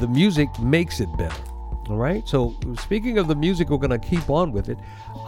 The 0.00 0.08
music 0.08 0.48
makes 0.60 1.00
it 1.00 1.08
better. 1.16 1.42
All 1.88 1.96
right. 1.96 2.26
So 2.28 2.54
speaking 2.78 3.16
of 3.16 3.28
the 3.28 3.34
music, 3.34 3.70
we're 3.70 3.78
going 3.78 3.98
to 3.98 3.98
keep 3.98 4.28
on 4.28 4.52
with 4.52 4.68
it. 4.68 4.76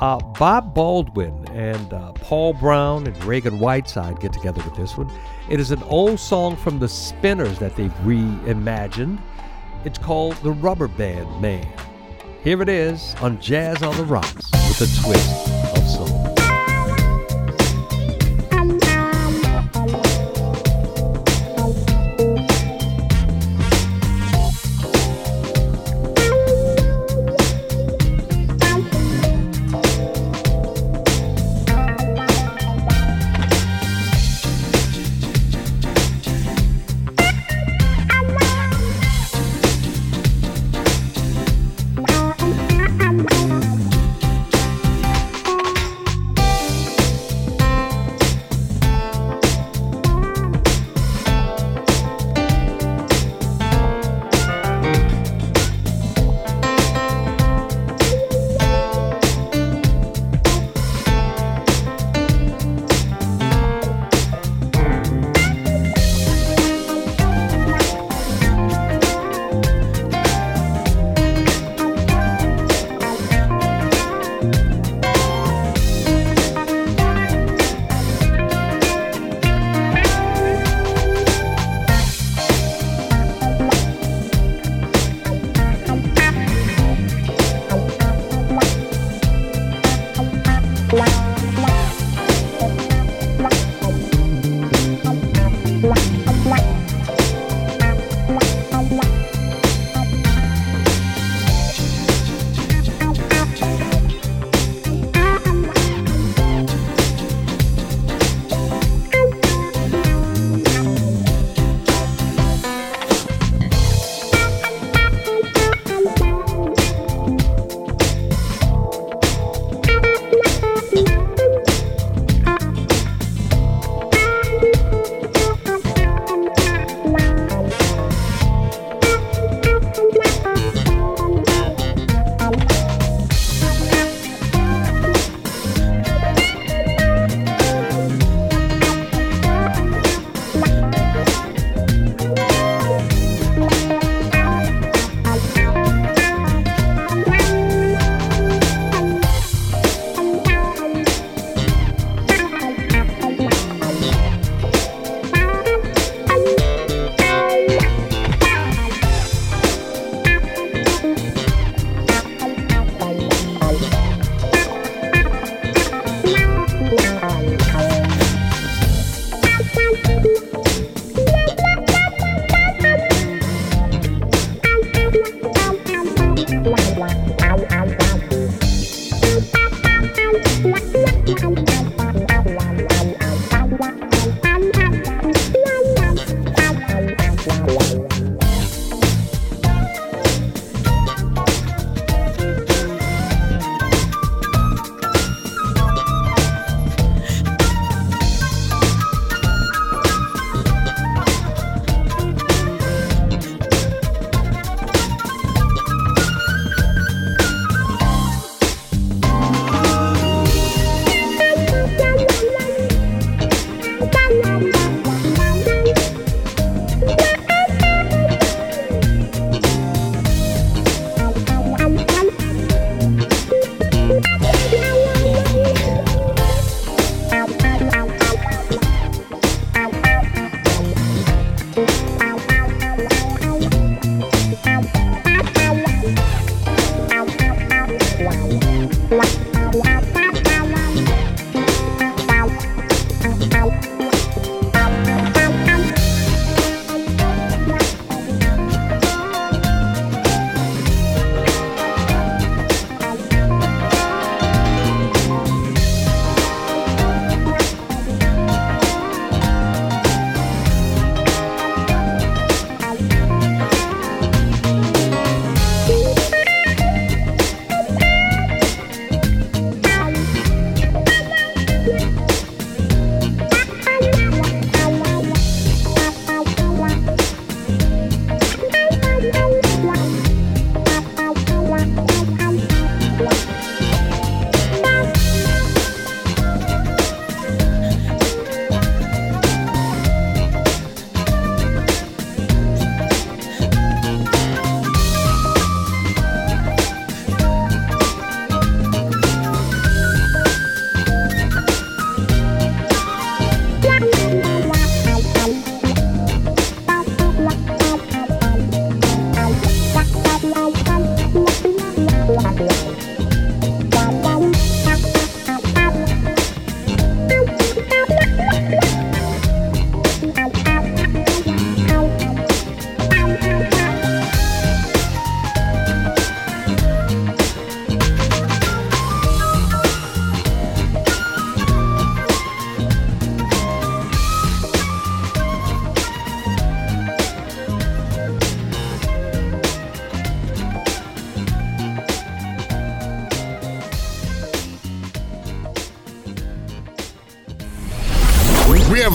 Uh, 0.01 0.19
Bob 0.19 0.75
Baldwin 0.75 1.47
and 1.53 1.93
uh, 1.93 2.13
Paul 2.13 2.53
Brown 2.53 3.07
and 3.07 3.17
Ragan 3.17 3.59
Whiteside 3.59 4.21
get 4.21 4.33
together 4.33 4.63
with 4.65 4.75
this 4.75 4.97
one. 4.97 5.11
It 5.49 5.59
is 5.61 5.71
an 5.71 5.83
old 5.85 6.21
song 6.21 6.57
from 6.57 6.81
the 6.81 6.89
Spinners 6.89 7.59
that 7.61 7.77
they've 7.77 7.93
reimagined. 8.03 9.21
It's 9.85 9.99
called 9.99 10.35
The 10.43 10.51
Rubber 10.51 10.89
Band 10.89 11.41
Man. 11.41 11.67
Here 12.43 12.61
it 12.61 12.69
is 12.69 13.15
on 13.23 13.41
Jazz 13.41 13.83
on 13.83 13.97
the 13.97 14.05
Rocks 14.05 14.51
with 14.53 14.81
a 14.81 15.03
twist. 15.03 15.49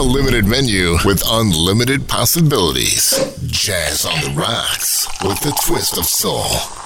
Limited 0.04 0.46
menu 0.46 0.98
with 1.06 1.24
unlimited 1.26 2.08
possibilities. 2.08 3.12
Jazz 3.48 4.06
on 4.06 4.20
the 4.22 4.40
rocks 4.40 5.08
with 5.24 5.46
a 5.46 5.54
twist 5.66 5.98
of 5.98 6.06
soul. 6.06 6.83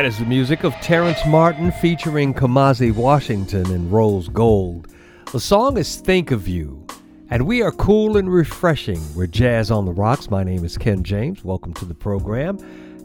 That 0.00 0.06
is 0.06 0.18
the 0.18 0.24
music 0.24 0.64
of 0.64 0.72
Terrence 0.76 1.26
Martin 1.26 1.70
featuring 1.72 2.32
Kamasi 2.32 2.90
Washington 2.90 3.70
and 3.70 3.92
Rose 3.92 4.30
Gold. 4.30 4.88
The 5.30 5.38
song 5.38 5.76
is 5.76 5.96
Think 5.96 6.30
of 6.30 6.48
You, 6.48 6.86
and 7.28 7.46
we 7.46 7.60
are 7.60 7.70
cool 7.70 8.16
and 8.16 8.32
refreshing. 8.32 8.98
We're 9.14 9.26
Jazz 9.26 9.70
on 9.70 9.84
the 9.84 9.92
Rocks. 9.92 10.30
My 10.30 10.42
name 10.42 10.64
is 10.64 10.78
Ken 10.78 11.02
James. 11.02 11.44
Welcome 11.44 11.74
to 11.74 11.84
the 11.84 11.92
program. 11.92 12.56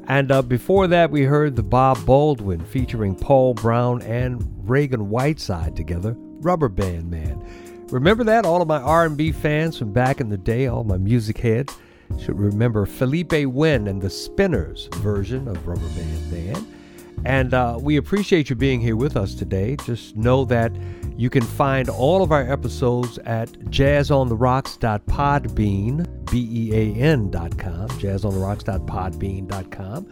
And 0.08 0.32
uh, 0.32 0.42
before 0.42 0.88
that, 0.88 1.12
we 1.12 1.24
heard 1.24 1.58
the 1.58 1.64
Bob 1.64 1.98
Baldwin 2.06 2.64
featuring 2.64 3.14
Paul 3.14 3.56
Brown 3.56 4.02
and 4.04 4.42
Ragan 4.66 5.08
Whiteside 5.08 5.76
together, 5.76 6.16
Rubber 6.18 6.70
Band 6.70 7.12
Man. 7.12 7.46
Remember 7.90 8.24
that? 8.24 8.46
All 8.46 8.62
of 8.62 8.70
my 8.70 8.80
R&B 8.80 9.34
fans 9.34 9.78
from 9.78 9.92
back 9.92 10.22
in 10.22 10.30
the 10.30 10.38
day, 10.38 10.68
all 10.68 10.86
my 10.86 10.98
music 10.98 11.40
heads, 11.40 11.76
should 12.18 12.40
remember 12.40 12.86
Philippé 12.86 13.48
Wynne 13.48 13.88
and 13.88 14.02
the 14.02 14.10
Spinners 14.10 14.88
version 14.94 15.50
of 15.50 15.68
Rubber 15.68 15.90
Band 15.90 16.32
Man. 16.32 16.75
And 17.24 17.54
uh, 17.54 17.78
we 17.82 17.98
appreciate 17.98 18.50
you 18.50 18.56
being 18.56 18.82
here 18.82 18.96
with 18.96 19.16
us 19.16 19.34
today. 19.34 19.78
Just 19.86 20.16
know 20.16 20.46
that 20.46 20.72
you 21.18 21.30
can 21.30 21.44
find 21.44 21.90
all 21.90 22.22
of 22.22 22.32
our 22.32 22.52
episodes 22.52 23.18
at 23.20 23.50
jazzontherocks.podbean, 23.50 26.30
B-E-A-N.com, 26.30 27.90
jazzontherocks.podbean.com. 27.90 30.08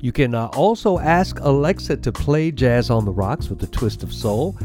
You 0.00 0.12
can 0.12 0.34
uh, 0.34 0.46
also 0.48 0.98
ask 0.98 1.38
Alexa 1.40 1.96
to 1.96 2.12
play 2.12 2.50
Jazz 2.50 2.90
on 2.90 3.04
the 3.04 3.12
Rocks 3.12 3.48
with 3.48 3.62
a 3.62 3.66
twist 3.66 4.02
of 4.02 4.12
soul 4.12 4.56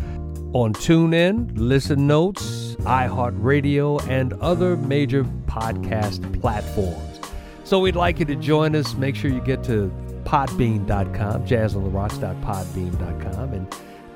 on 0.54 0.74
TuneIn, 0.74 1.52
Listen 1.56 2.08
Notes, 2.08 2.76
iHeartRadio, 2.80 4.06
and 4.08 4.34
other 4.34 4.76
major 4.78 5.24
podcast 5.46 6.42
platforms. 6.42 7.20
So 7.64 7.80
we'd 7.80 7.96
like 7.96 8.20
you 8.20 8.26
to 8.26 8.36
join 8.36 8.76
us. 8.76 8.96
Make 8.96 9.16
sure 9.16 9.32
you 9.32 9.42
get 9.42 9.64
to 9.66 9.92
podbean.com, 10.30 11.46
jazzontherocks.podbean.com, 11.48 13.54
and 13.54 13.68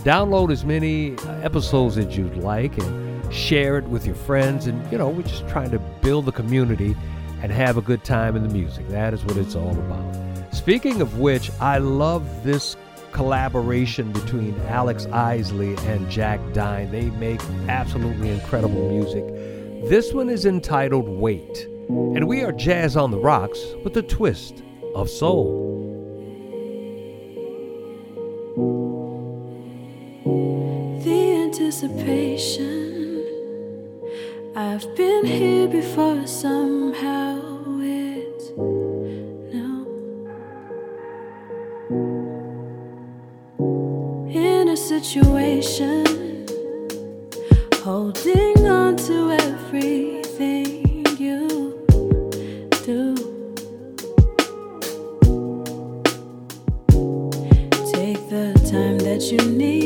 download 0.04 0.52
as 0.52 0.64
many 0.64 1.16
episodes 1.42 1.98
as 1.98 2.16
you'd 2.16 2.38
like 2.38 2.78
and 2.78 3.34
share 3.34 3.80
it 3.80 3.86
with 3.86 4.06
your 4.06 4.14
friends. 4.14 4.68
And, 4.68 4.92
you 4.92 5.00
know, 5.00 5.10
we're 5.10 5.24
just 5.24 5.50
trying 5.50 5.72
to 5.72 5.80
build 6.04 6.26
the 6.26 6.32
community 6.32 6.96
and 7.42 7.52
have 7.52 7.78
a 7.78 7.82
good 7.82 8.04
time 8.04 8.36
in 8.36 8.48
the 8.48 8.54
music. 8.54 8.88
That 8.90 9.16
is 9.16 9.26
what 9.26 9.38
it's 9.38 9.56
all 9.56 9.72
about. 9.72 10.16
Speaking 10.54 11.02
of 11.02 11.18
which, 11.18 11.50
I 11.60 11.80
love 11.80 12.44
this 12.44 12.78
collaboration 13.12 14.12
between 14.12 14.56
Alex 14.68 15.08
Isley 15.08 15.76
and 15.88 16.08
Jack 16.12 16.40
Dine. 16.54 16.92
They 16.92 17.10
make 17.12 17.42
absolutely 17.70 18.30
incredible 18.30 18.88
music. 18.88 19.26
This 19.90 20.14
one 20.14 20.30
is 20.30 20.46
entitled 20.46 21.10
Wait, 21.10 21.68
and 21.90 22.28
we 22.28 22.44
are 22.44 22.52
Jazz 22.52 22.96
on 22.96 23.10
the 23.10 23.18
Rocks 23.18 23.60
with 23.84 23.98
a 23.98 24.04
twist 24.04 24.62
of 24.94 25.10
soul. 25.10 25.74
Anticipation. 31.54 33.24
I've 34.56 34.96
been 34.96 35.24
here 35.24 35.68
before 35.68 36.26
somehow. 36.26 37.40
It's. 37.80 38.50
In 44.36 44.70
a 44.70 44.76
situation, 44.76 46.48
holding 47.84 48.66
on 48.66 48.96
to 49.08 49.32
everything 49.34 51.06
you 51.20 51.86
do. 52.84 53.14
Take 57.94 58.22
the 58.30 58.54
time 58.72 58.98
that 58.98 59.22
you 59.32 59.38
need 59.52 59.83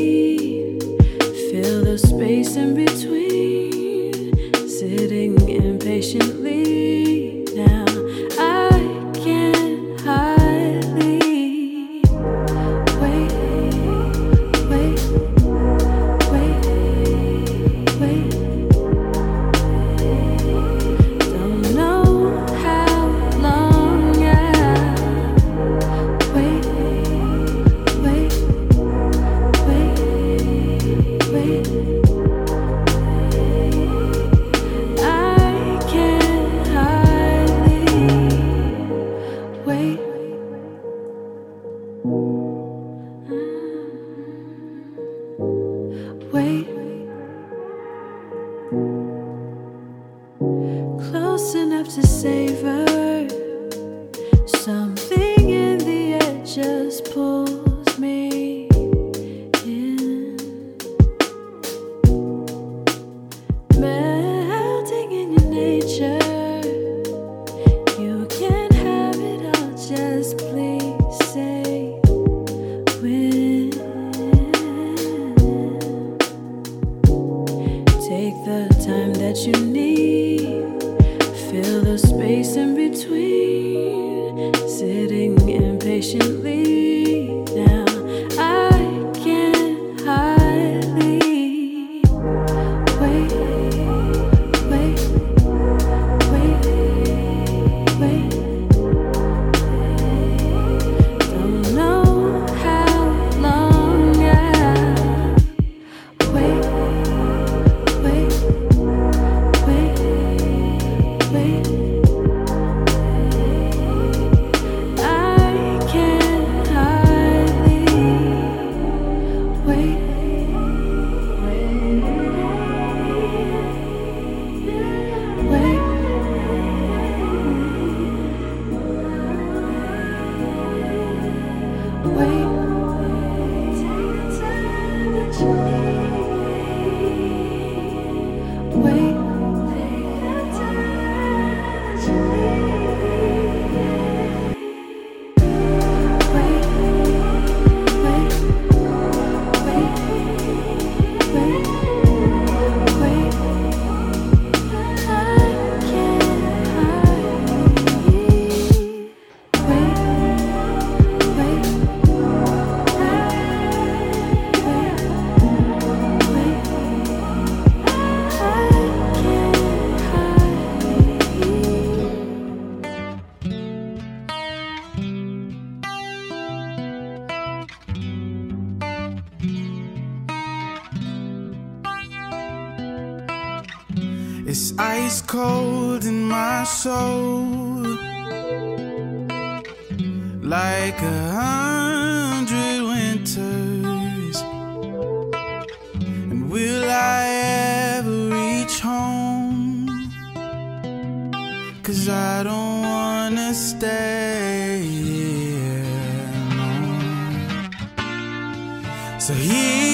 Sair 209.28 209.87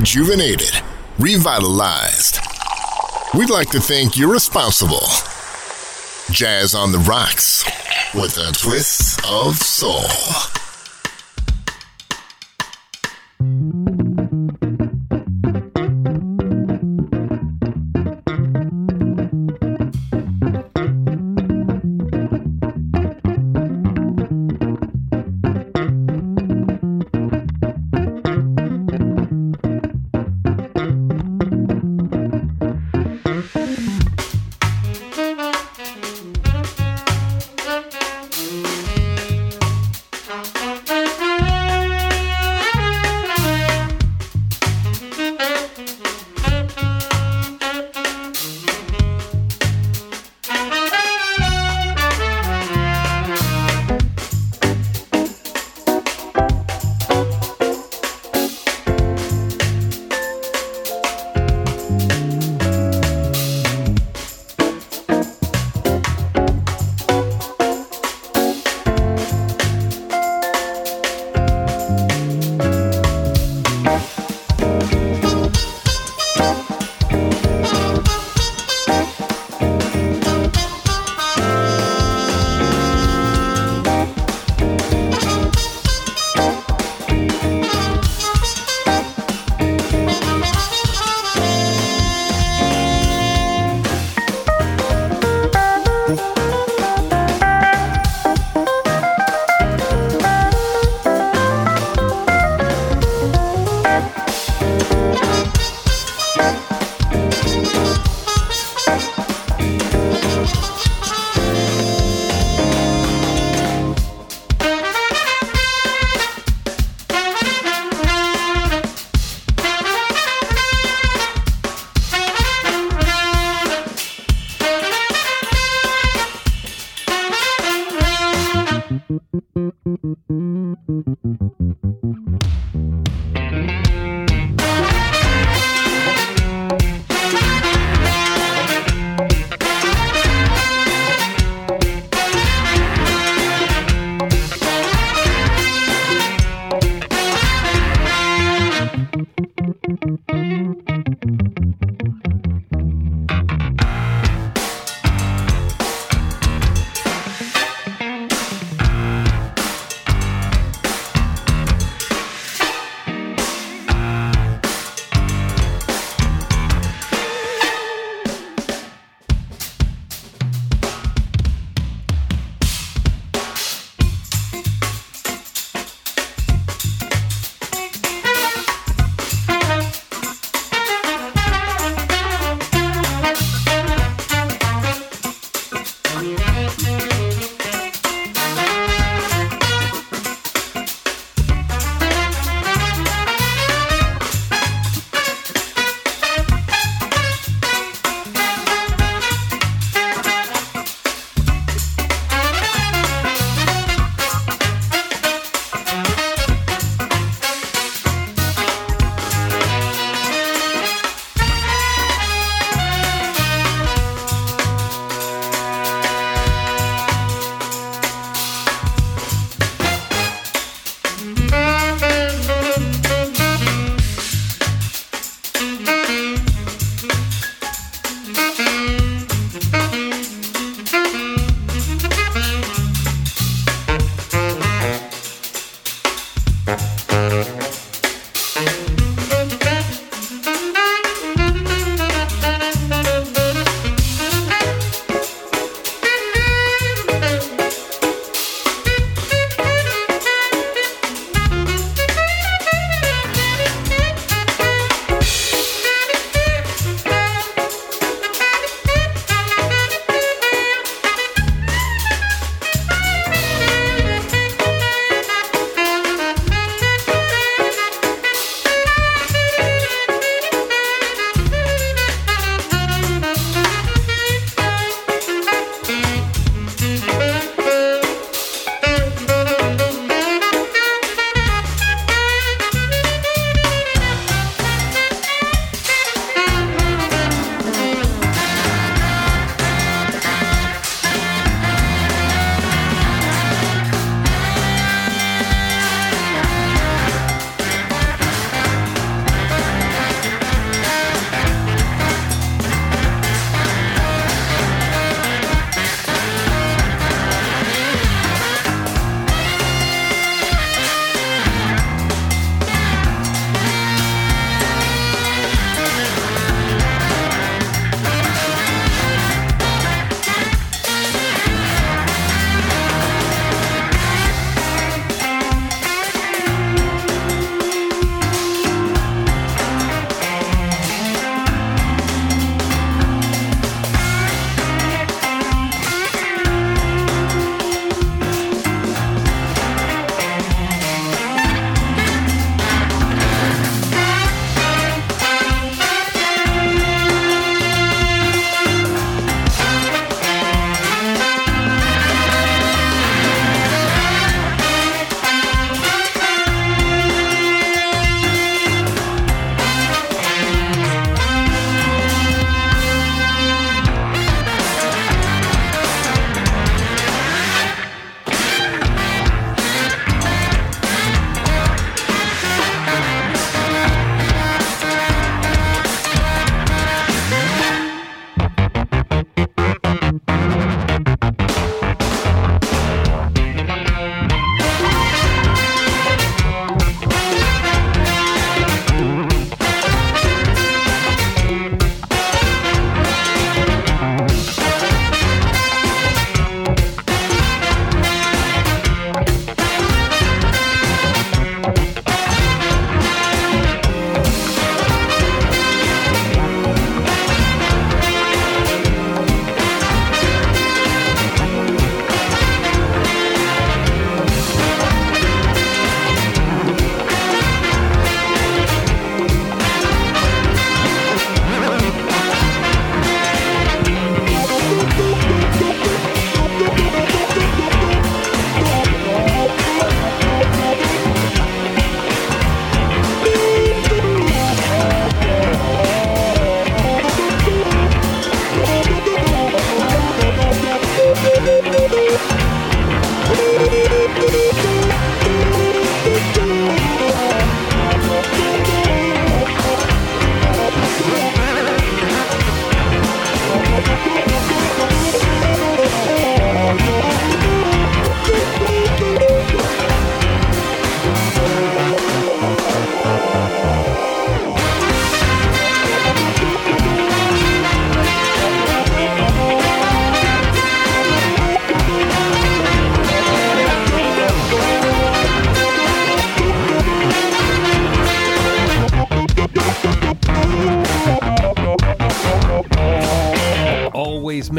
rejuvenated, 0.00 0.80
revitalized. 1.18 2.38
We'd 3.34 3.50
like 3.50 3.68
to 3.72 3.80
thank 3.80 4.16
you, 4.16 4.32
responsible. 4.32 5.06
Jazz 6.30 6.74
on 6.74 6.90
the 6.90 7.00
Rocks 7.00 7.66
with 8.14 8.38
a 8.38 8.50
twist 8.52 9.20
of 9.28 9.56
soul. 9.56 10.49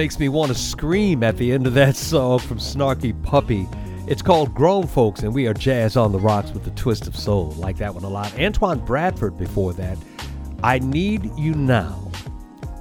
Makes 0.01 0.17
me 0.17 0.29
want 0.29 0.51
to 0.51 0.57
scream 0.57 1.21
at 1.21 1.37
the 1.37 1.51
end 1.51 1.67
of 1.67 1.75
that 1.75 1.95
song 1.95 2.39
from 2.39 2.57
Snarky 2.57 3.13
Puppy. 3.21 3.69
It's 4.07 4.23
called 4.23 4.51
Grown 4.55 4.87
Folks, 4.87 5.21
and 5.21 5.31
we 5.31 5.45
are 5.45 5.53
jazz 5.53 5.95
on 5.95 6.11
the 6.11 6.17
rocks 6.17 6.49
with 6.49 6.65
a 6.65 6.71
twist 6.71 7.05
of 7.05 7.15
soul. 7.15 7.51
Like 7.51 7.77
that 7.77 7.93
one 7.93 8.03
a 8.03 8.09
lot. 8.09 8.35
Antoine 8.39 8.79
Bradford 8.79 9.37
before 9.37 9.73
that. 9.73 9.99
I 10.63 10.79
Need 10.79 11.29
You 11.37 11.53
Now. 11.53 12.11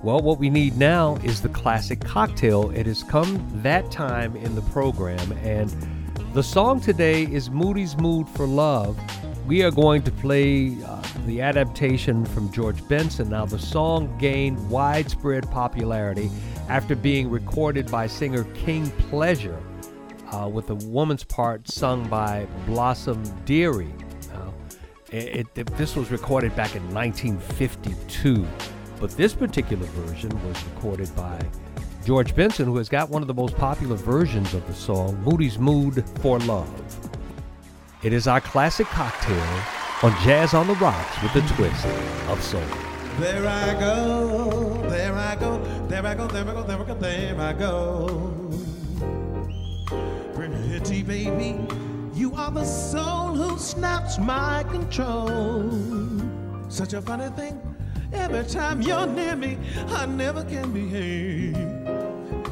Well, 0.03 0.21
what 0.21 0.39
we 0.39 0.49
need 0.49 0.79
now 0.79 1.17
is 1.17 1.43
the 1.43 1.51
classic 1.51 2.01
cocktail. 2.01 2.71
It 2.71 2.87
has 2.87 3.03
come 3.03 3.47
that 3.57 3.91
time 3.91 4.35
in 4.37 4.55
the 4.55 4.63
program, 4.63 5.31
and 5.43 5.71
the 6.33 6.43
song 6.43 6.81
today 6.81 7.25
is 7.25 7.51
Moody's 7.51 7.99
Mood 7.99 8.31
for 8.31 8.47
Love. 8.47 8.99
We 9.47 9.63
are 9.63 9.71
going 9.71 10.01
to 10.05 10.11
play 10.11 10.79
uh, 10.87 11.03
the 11.27 11.43
adaptation 11.43 12.25
from 12.25 12.51
George 12.51 12.87
Benson. 12.89 13.29
Now, 13.29 13.45
the 13.45 13.59
song 13.59 14.17
gained 14.17 14.71
widespread 14.71 15.51
popularity 15.51 16.31
after 16.71 16.95
being 16.95 17.29
recorded 17.29 17.91
by 17.91 18.07
singer 18.07 18.45
King 18.55 18.89
Pleasure 19.11 19.61
uh, 20.31 20.49
with 20.49 20.71
a 20.71 20.75
woman's 20.77 21.25
part 21.25 21.67
sung 21.67 22.09
by 22.09 22.47
Blossom 22.65 23.21
Dearie. 23.45 23.93
Uh, 24.33 24.53
it, 25.11 25.49
it, 25.57 25.67
this 25.77 25.97
was 25.97 26.13
recorded 26.13 26.55
back 26.55 26.77
in 26.77 26.95
1952, 26.95 28.47
but 29.01 29.11
this 29.17 29.35
particular 29.35 29.85
version 29.87 30.31
was 30.47 30.65
recorded 30.67 31.15
by 31.17 31.45
George 32.05 32.37
Benson, 32.37 32.67
who 32.67 32.77
has 32.77 32.89
got 32.89 33.11
one 33.11 33.21
of 33.21 33.27
the 33.27 33.35
most 33.35 33.57
popular 33.57 33.97
versions 33.97 34.55
of 34.55 34.65
the 34.69 34.75
song, 34.75 35.21
Moody's 35.25 35.59
Mood 35.59 36.05
for 36.21 36.39
Love. 36.39 37.11
It 38.05 38.13
is 38.13 38.29
our 38.29 38.41
classic 38.41 38.87
cocktail 38.87 39.63
on 40.05 40.17
Jazz 40.23 40.55
on 40.55 40.69
the 40.69 40.77
Rocks 40.77 41.21
with 41.21 41.35
a 41.35 41.55
twist 41.57 41.85
of 42.29 42.41
soul. 42.41 42.90
There 43.19 43.47
I 43.47 43.75
go, 43.79 44.83
there 44.89 45.15
I 45.15 45.37
go, 45.37 45.59
there 45.89 46.07
I 46.07 46.15
go, 46.15 46.27
there 46.27 46.49
I 46.49 46.55
go, 46.55 46.63
there 46.63 46.81
I 46.81 46.85
go, 46.85 46.95
there 46.95 47.41
I 47.41 47.53
go. 47.53 48.23
Pretty 50.35 51.03
baby, 51.03 51.59
you 52.15 52.35
are 52.35 52.51
the 52.51 52.65
soul 52.65 53.35
who 53.35 53.59
snaps 53.59 54.19
my 54.19 54.65
control. 54.71 55.71
Such 56.69 56.95
a 56.95 57.03
funny 57.03 57.29
thing, 57.37 57.61
every 58.13 58.45
time 58.45 58.81
you're 58.81 59.07
near 59.07 59.37
me, 59.37 59.59
I 59.89 60.07
never 60.07 60.43
can 60.45 60.73
behave. 60.73 61.57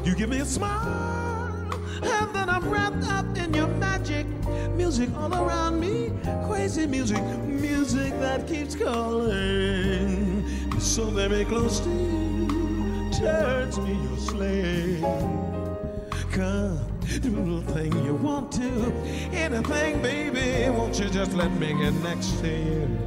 You 0.05 0.15
give 0.15 0.29
me 0.29 0.39
a 0.39 0.45
smile, 0.45 1.71
and 2.03 2.35
then 2.35 2.49
I'm 2.49 2.69
wrapped 2.69 3.03
up 3.05 3.25
in 3.37 3.53
your 3.53 3.67
magic. 3.67 4.27
Music 4.75 5.09
all 5.17 5.33
around 5.33 5.79
me, 5.79 6.11
crazy 6.47 6.85
music, 6.85 7.23
music 7.45 8.11
that 8.19 8.47
keeps 8.47 8.75
calling. 8.75 10.38
So 10.79 11.05
very 11.05 11.43
close 11.43 11.81
to 11.81 11.89
you, 11.89 13.11
turns 13.11 13.77
me 13.79 13.93
your 13.93 14.17
slave. 14.17 15.01
Come, 16.31 16.79
do 17.21 17.61
the 17.61 17.73
thing 17.73 18.05
you 18.05 18.15
want 18.15 18.51
to. 18.53 18.91
Anything, 19.33 20.01
baby, 20.01 20.69
won't 20.69 20.97
you 20.97 21.09
just 21.09 21.33
let 21.33 21.51
me 21.51 21.73
get 21.73 21.93
next 21.95 22.39
to 22.39 22.47
you? 22.47 22.97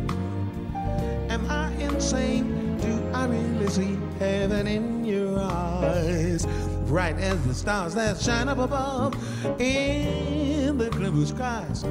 Am 1.31 1.51
I 1.51 1.73
insane? 1.77 2.77
Do 2.77 3.11
I 3.15 3.27
really 3.27 3.69
see 3.69 3.99
heaven 4.19 4.67
in 4.67 5.05
your 5.05 5.41
eyes? 5.41 6.47
Bright 6.87 7.17
as 7.19 7.43
the 7.47 7.55
stars 7.55 7.95
that 7.95 8.19
shine 8.21 8.49
up 8.49 8.59
above 8.59 9.15
in 9.59 10.77
the 10.77 10.91
blue 10.91 11.25
skies. 11.25 11.85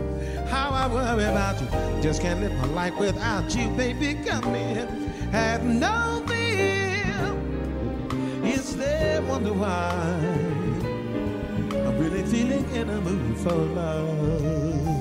How 0.48 0.70
I 0.70 0.88
worry 0.88 1.24
about 1.24 1.60
you. 1.60 1.68
Just 2.04 2.22
can't 2.22 2.40
live 2.40 2.54
my 2.54 2.68
life 2.68 3.00
without 3.00 3.56
you, 3.56 3.68
baby. 3.70 4.14
Come 4.24 4.54
here. 4.54 5.11
Have 5.32 5.64
no 5.64 6.24
fear. 6.28 7.36
Is 8.44 8.76
there 8.76 9.22
wonder 9.22 9.54
why? 9.54 9.92
I'm 11.74 11.98
really 11.98 12.24
feeling 12.24 12.70
in 12.76 12.90
a 12.90 13.00
mood 13.00 13.38
for 13.38 13.54
love. 13.54 14.92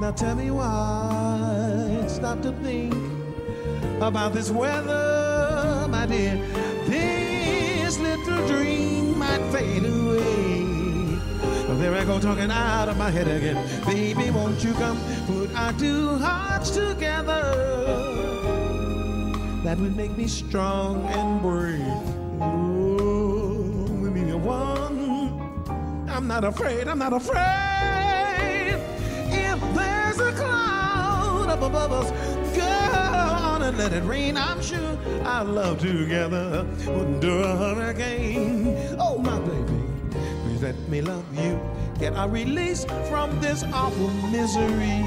Now 0.00 0.12
tell 0.12 0.34
me 0.34 0.50
why. 0.50 2.04
Stop 2.08 2.40
to 2.40 2.52
think 2.62 2.94
about 4.00 4.32
this 4.32 4.50
weather, 4.50 5.86
my 5.90 6.06
dear. 6.06 6.36
This 6.86 7.98
little 7.98 8.46
dream 8.48 9.18
might 9.18 9.42
fade 9.52 9.84
away. 9.84 10.64
There 11.78 11.94
I 11.94 12.04
go 12.04 12.18
talking 12.18 12.50
out 12.50 12.88
of 12.88 12.96
my 12.96 13.10
head 13.10 13.28
again. 13.28 13.58
Baby, 13.84 14.30
won't 14.30 14.64
you 14.64 14.72
come 14.72 14.98
put 15.26 15.54
our 15.54 15.74
two 15.74 16.16
hearts 16.16 16.70
together? 16.70 18.37
That 19.68 19.76
would 19.80 19.96
make 19.98 20.16
me 20.16 20.26
strong 20.26 21.04
and 21.08 21.42
brave. 21.42 21.82
Oh, 22.40 23.84
we 24.00 24.08
be 24.08 24.32
one. 24.32 26.08
I'm 26.08 26.26
not 26.26 26.42
afraid, 26.42 26.88
I'm 26.88 26.98
not 26.98 27.12
afraid. 27.12 28.80
If 29.28 29.60
there's 29.74 30.20
a 30.20 30.32
cloud 30.32 31.50
up 31.50 31.60
above 31.60 31.92
us, 31.92 32.10
go 32.56 32.64
on 32.64 33.60
and 33.60 33.76
let 33.76 33.92
it 33.92 34.04
rain. 34.04 34.38
I'm 34.38 34.62
sure 34.62 34.98
our 35.26 35.44
love 35.44 35.80
together 35.80 36.66
would 36.86 37.06
endure 37.06 37.42
a 37.42 37.54
hurricane. 37.54 38.74
Oh, 38.98 39.18
my 39.18 39.38
baby, 39.38 39.82
please 40.44 40.62
let 40.62 40.78
me 40.88 41.02
love 41.02 41.26
you. 41.38 41.60
Get 41.98 42.14
a 42.16 42.26
release 42.26 42.86
from 43.10 43.38
this 43.42 43.64
awful 43.64 44.08
misery. 44.32 45.04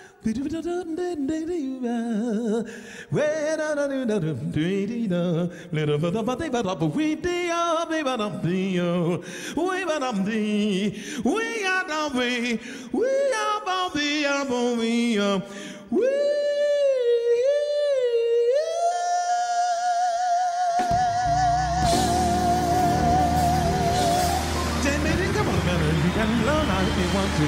Come 25.33 25.47
on, 25.47 25.65
man, 25.65 25.95
you 26.05 26.11
can 26.11 26.45
learn 26.45 26.65
how 26.67 26.81
if 26.81 26.97
you 26.99 27.07
want 27.15 27.31
to. 27.37 27.45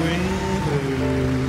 With 0.00 1.41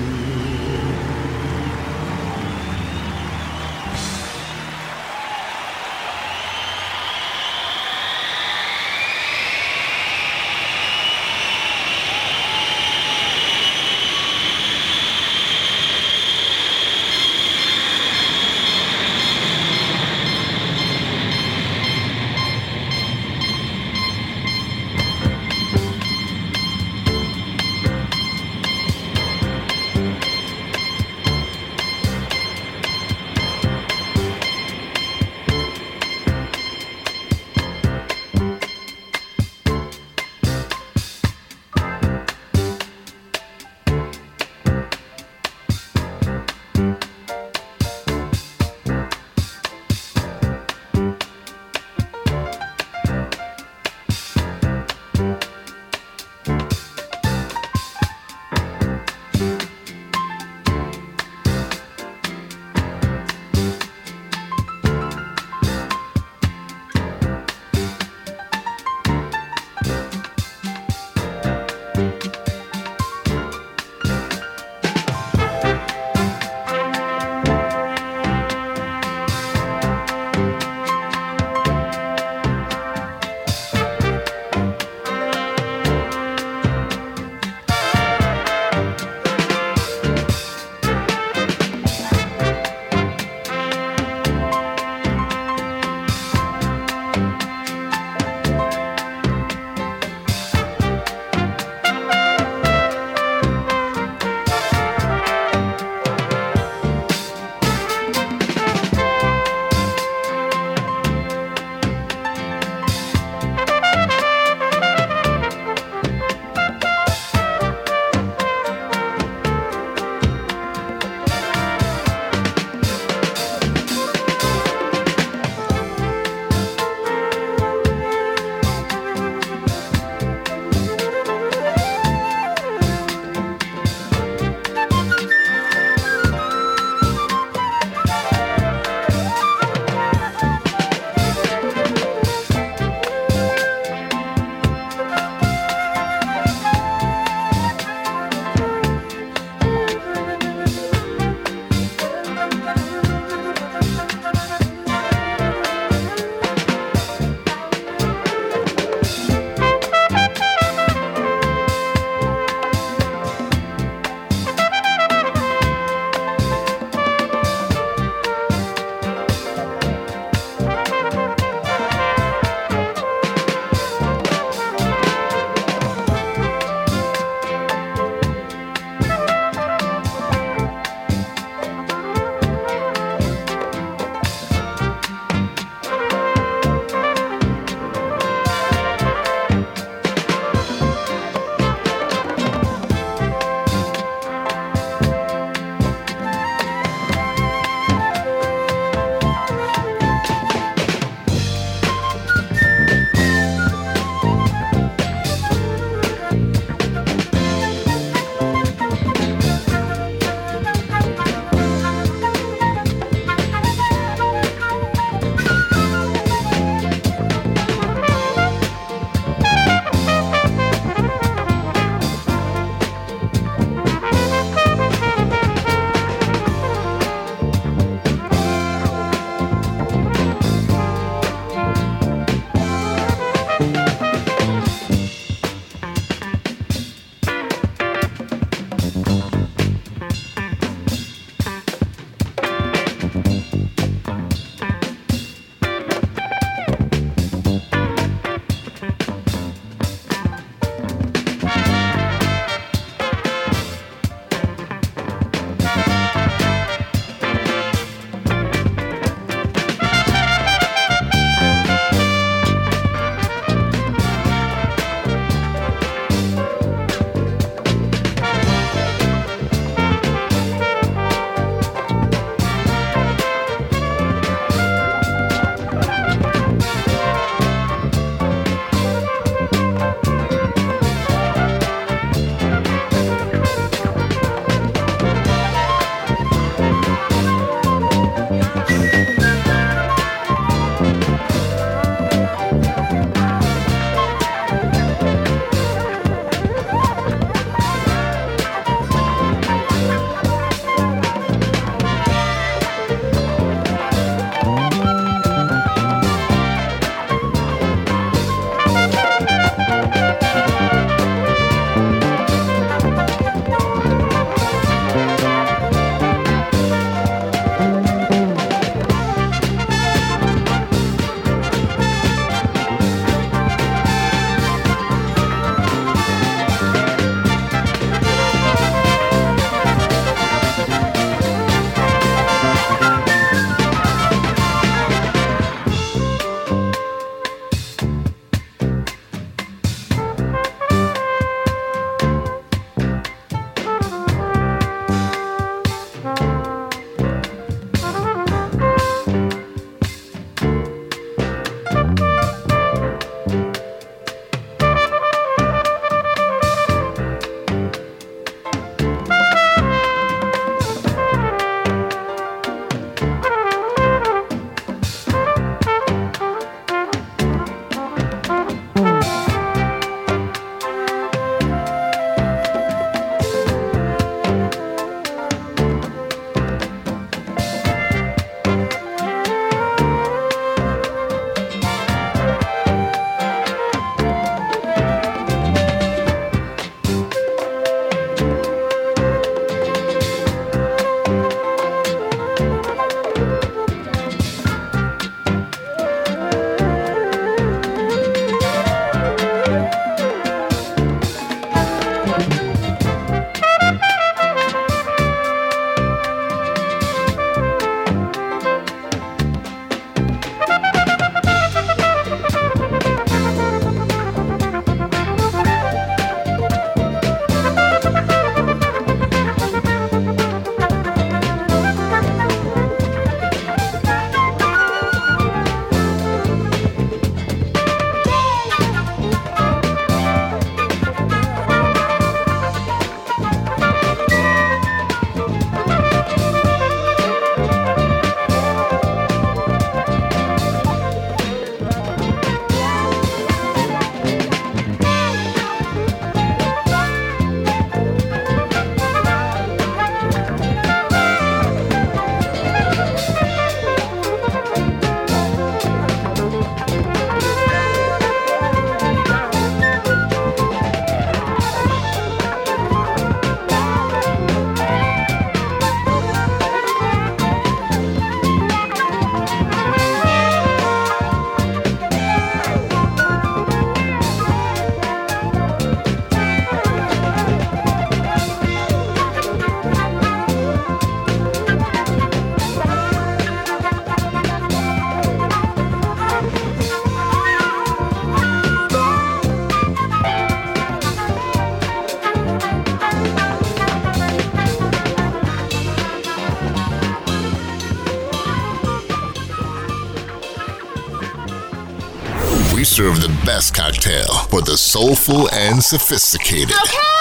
serve 502.73 503.01
the 503.01 503.21
best 503.23 503.53
cocktail 503.53 504.11
for 504.31 504.41
the 504.41 504.57
soulful 504.57 505.29
and 505.29 505.61
sophisticated. 505.63 506.49
Jazz. 506.49 506.92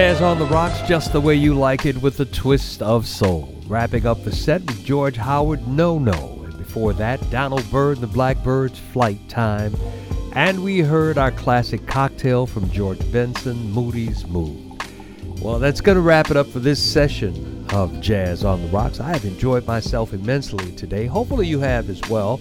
Jazz 0.00 0.22
on 0.22 0.38
the 0.38 0.46
Rocks, 0.46 0.80
just 0.88 1.12
the 1.12 1.20
way 1.20 1.34
you 1.34 1.52
like 1.52 1.84
it, 1.84 2.00
with 2.00 2.18
a 2.20 2.24
twist 2.24 2.80
of 2.80 3.06
soul. 3.06 3.54
Wrapping 3.66 4.06
up 4.06 4.24
the 4.24 4.34
set 4.34 4.62
with 4.62 4.82
George 4.82 5.16
Howard, 5.16 5.68
No 5.68 5.98
No. 5.98 6.40
And 6.42 6.56
before 6.56 6.94
that, 6.94 7.20
Donald 7.28 7.70
Byrd 7.70 7.98
the 7.98 8.06
Blackbyrds, 8.06 8.78
Flight 8.78 9.18
Time. 9.28 9.76
And 10.32 10.64
we 10.64 10.78
heard 10.78 11.18
our 11.18 11.30
classic 11.30 11.86
cocktail 11.86 12.46
from 12.46 12.70
George 12.70 13.12
Benson, 13.12 13.70
Moody's 13.72 14.26
Mood. 14.26 14.82
Well, 15.42 15.58
that's 15.58 15.82
going 15.82 15.96
to 15.96 16.02
wrap 16.02 16.30
it 16.30 16.36
up 16.38 16.46
for 16.46 16.60
this 16.60 16.82
session 16.82 17.66
of 17.74 18.00
Jazz 18.00 18.42
on 18.42 18.62
the 18.62 18.68
Rocks. 18.68 19.00
I 19.00 19.12
have 19.12 19.26
enjoyed 19.26 19.66
myself 19.66 20.14
immensely 20.14 20.72
today. 20.76 21.04
Hopefully, 21.04 21.46
you 21.46 21.60
have 21.60 21.90
as 21.90 22.00
well. 22.08 22.40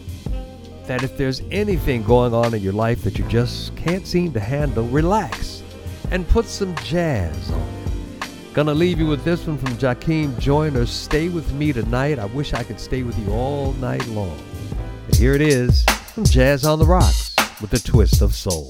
that 0.87 1.03
if 1.03 1.15
there's 1.15 1.41
anything 1.51 2.03
going 2.03 2.33
on 2.33 2.53
in 2.53 2.61
your 2.61 2.73
life 2.73 3.01
that 3.03 3.17
you 3.17 3.23
just 3.29 3.77
can't 3.77 4.05
seem 4.05 4.33
to 4.33 4.41
handle, 4.41 4.83
relax 4.87 5.63
and 6.11 6.27
put 6.27 6.47
some 6.47 6.75
jazz 6.83 7.49
on 7.49 7.56
Gonna 8.57 8.73
leave 8.73 8.97
you 8.97 9.05
with 9.05 9.23
this 9.23 9.45
one 9.45 9.59
from 9.59 9.77
Jackiem 9.77 10.35
Joyner. 10.39 10.87
Stay 10.87 11.29
with 11.29 11.53
me 11.53 11.71
tonight. 11.71 12.17
I 12.17 12.25
wish 12.25 12.53
I 12.53 12.63
could 12.63 12.79
stay 12.79 13.03
with 13.03 13.15
you 13.19 13.31
all 13.31 13.73
night 13.73 14.03
long. 14.07 14.35
And 15.05 15.15
here 15.15 15.35
it 15.35 15.41
is 15.41 15.83
from 16.15 16.23
Jazz 16.23 16.65
on 16.65 16.79
the 16.79 16.85
Rocks 16.87 17.35
with 17.61 17.71
a 17.73 17.79
twist 17.79 18.23
of 18.23 18.33
soul. 18.33 18.67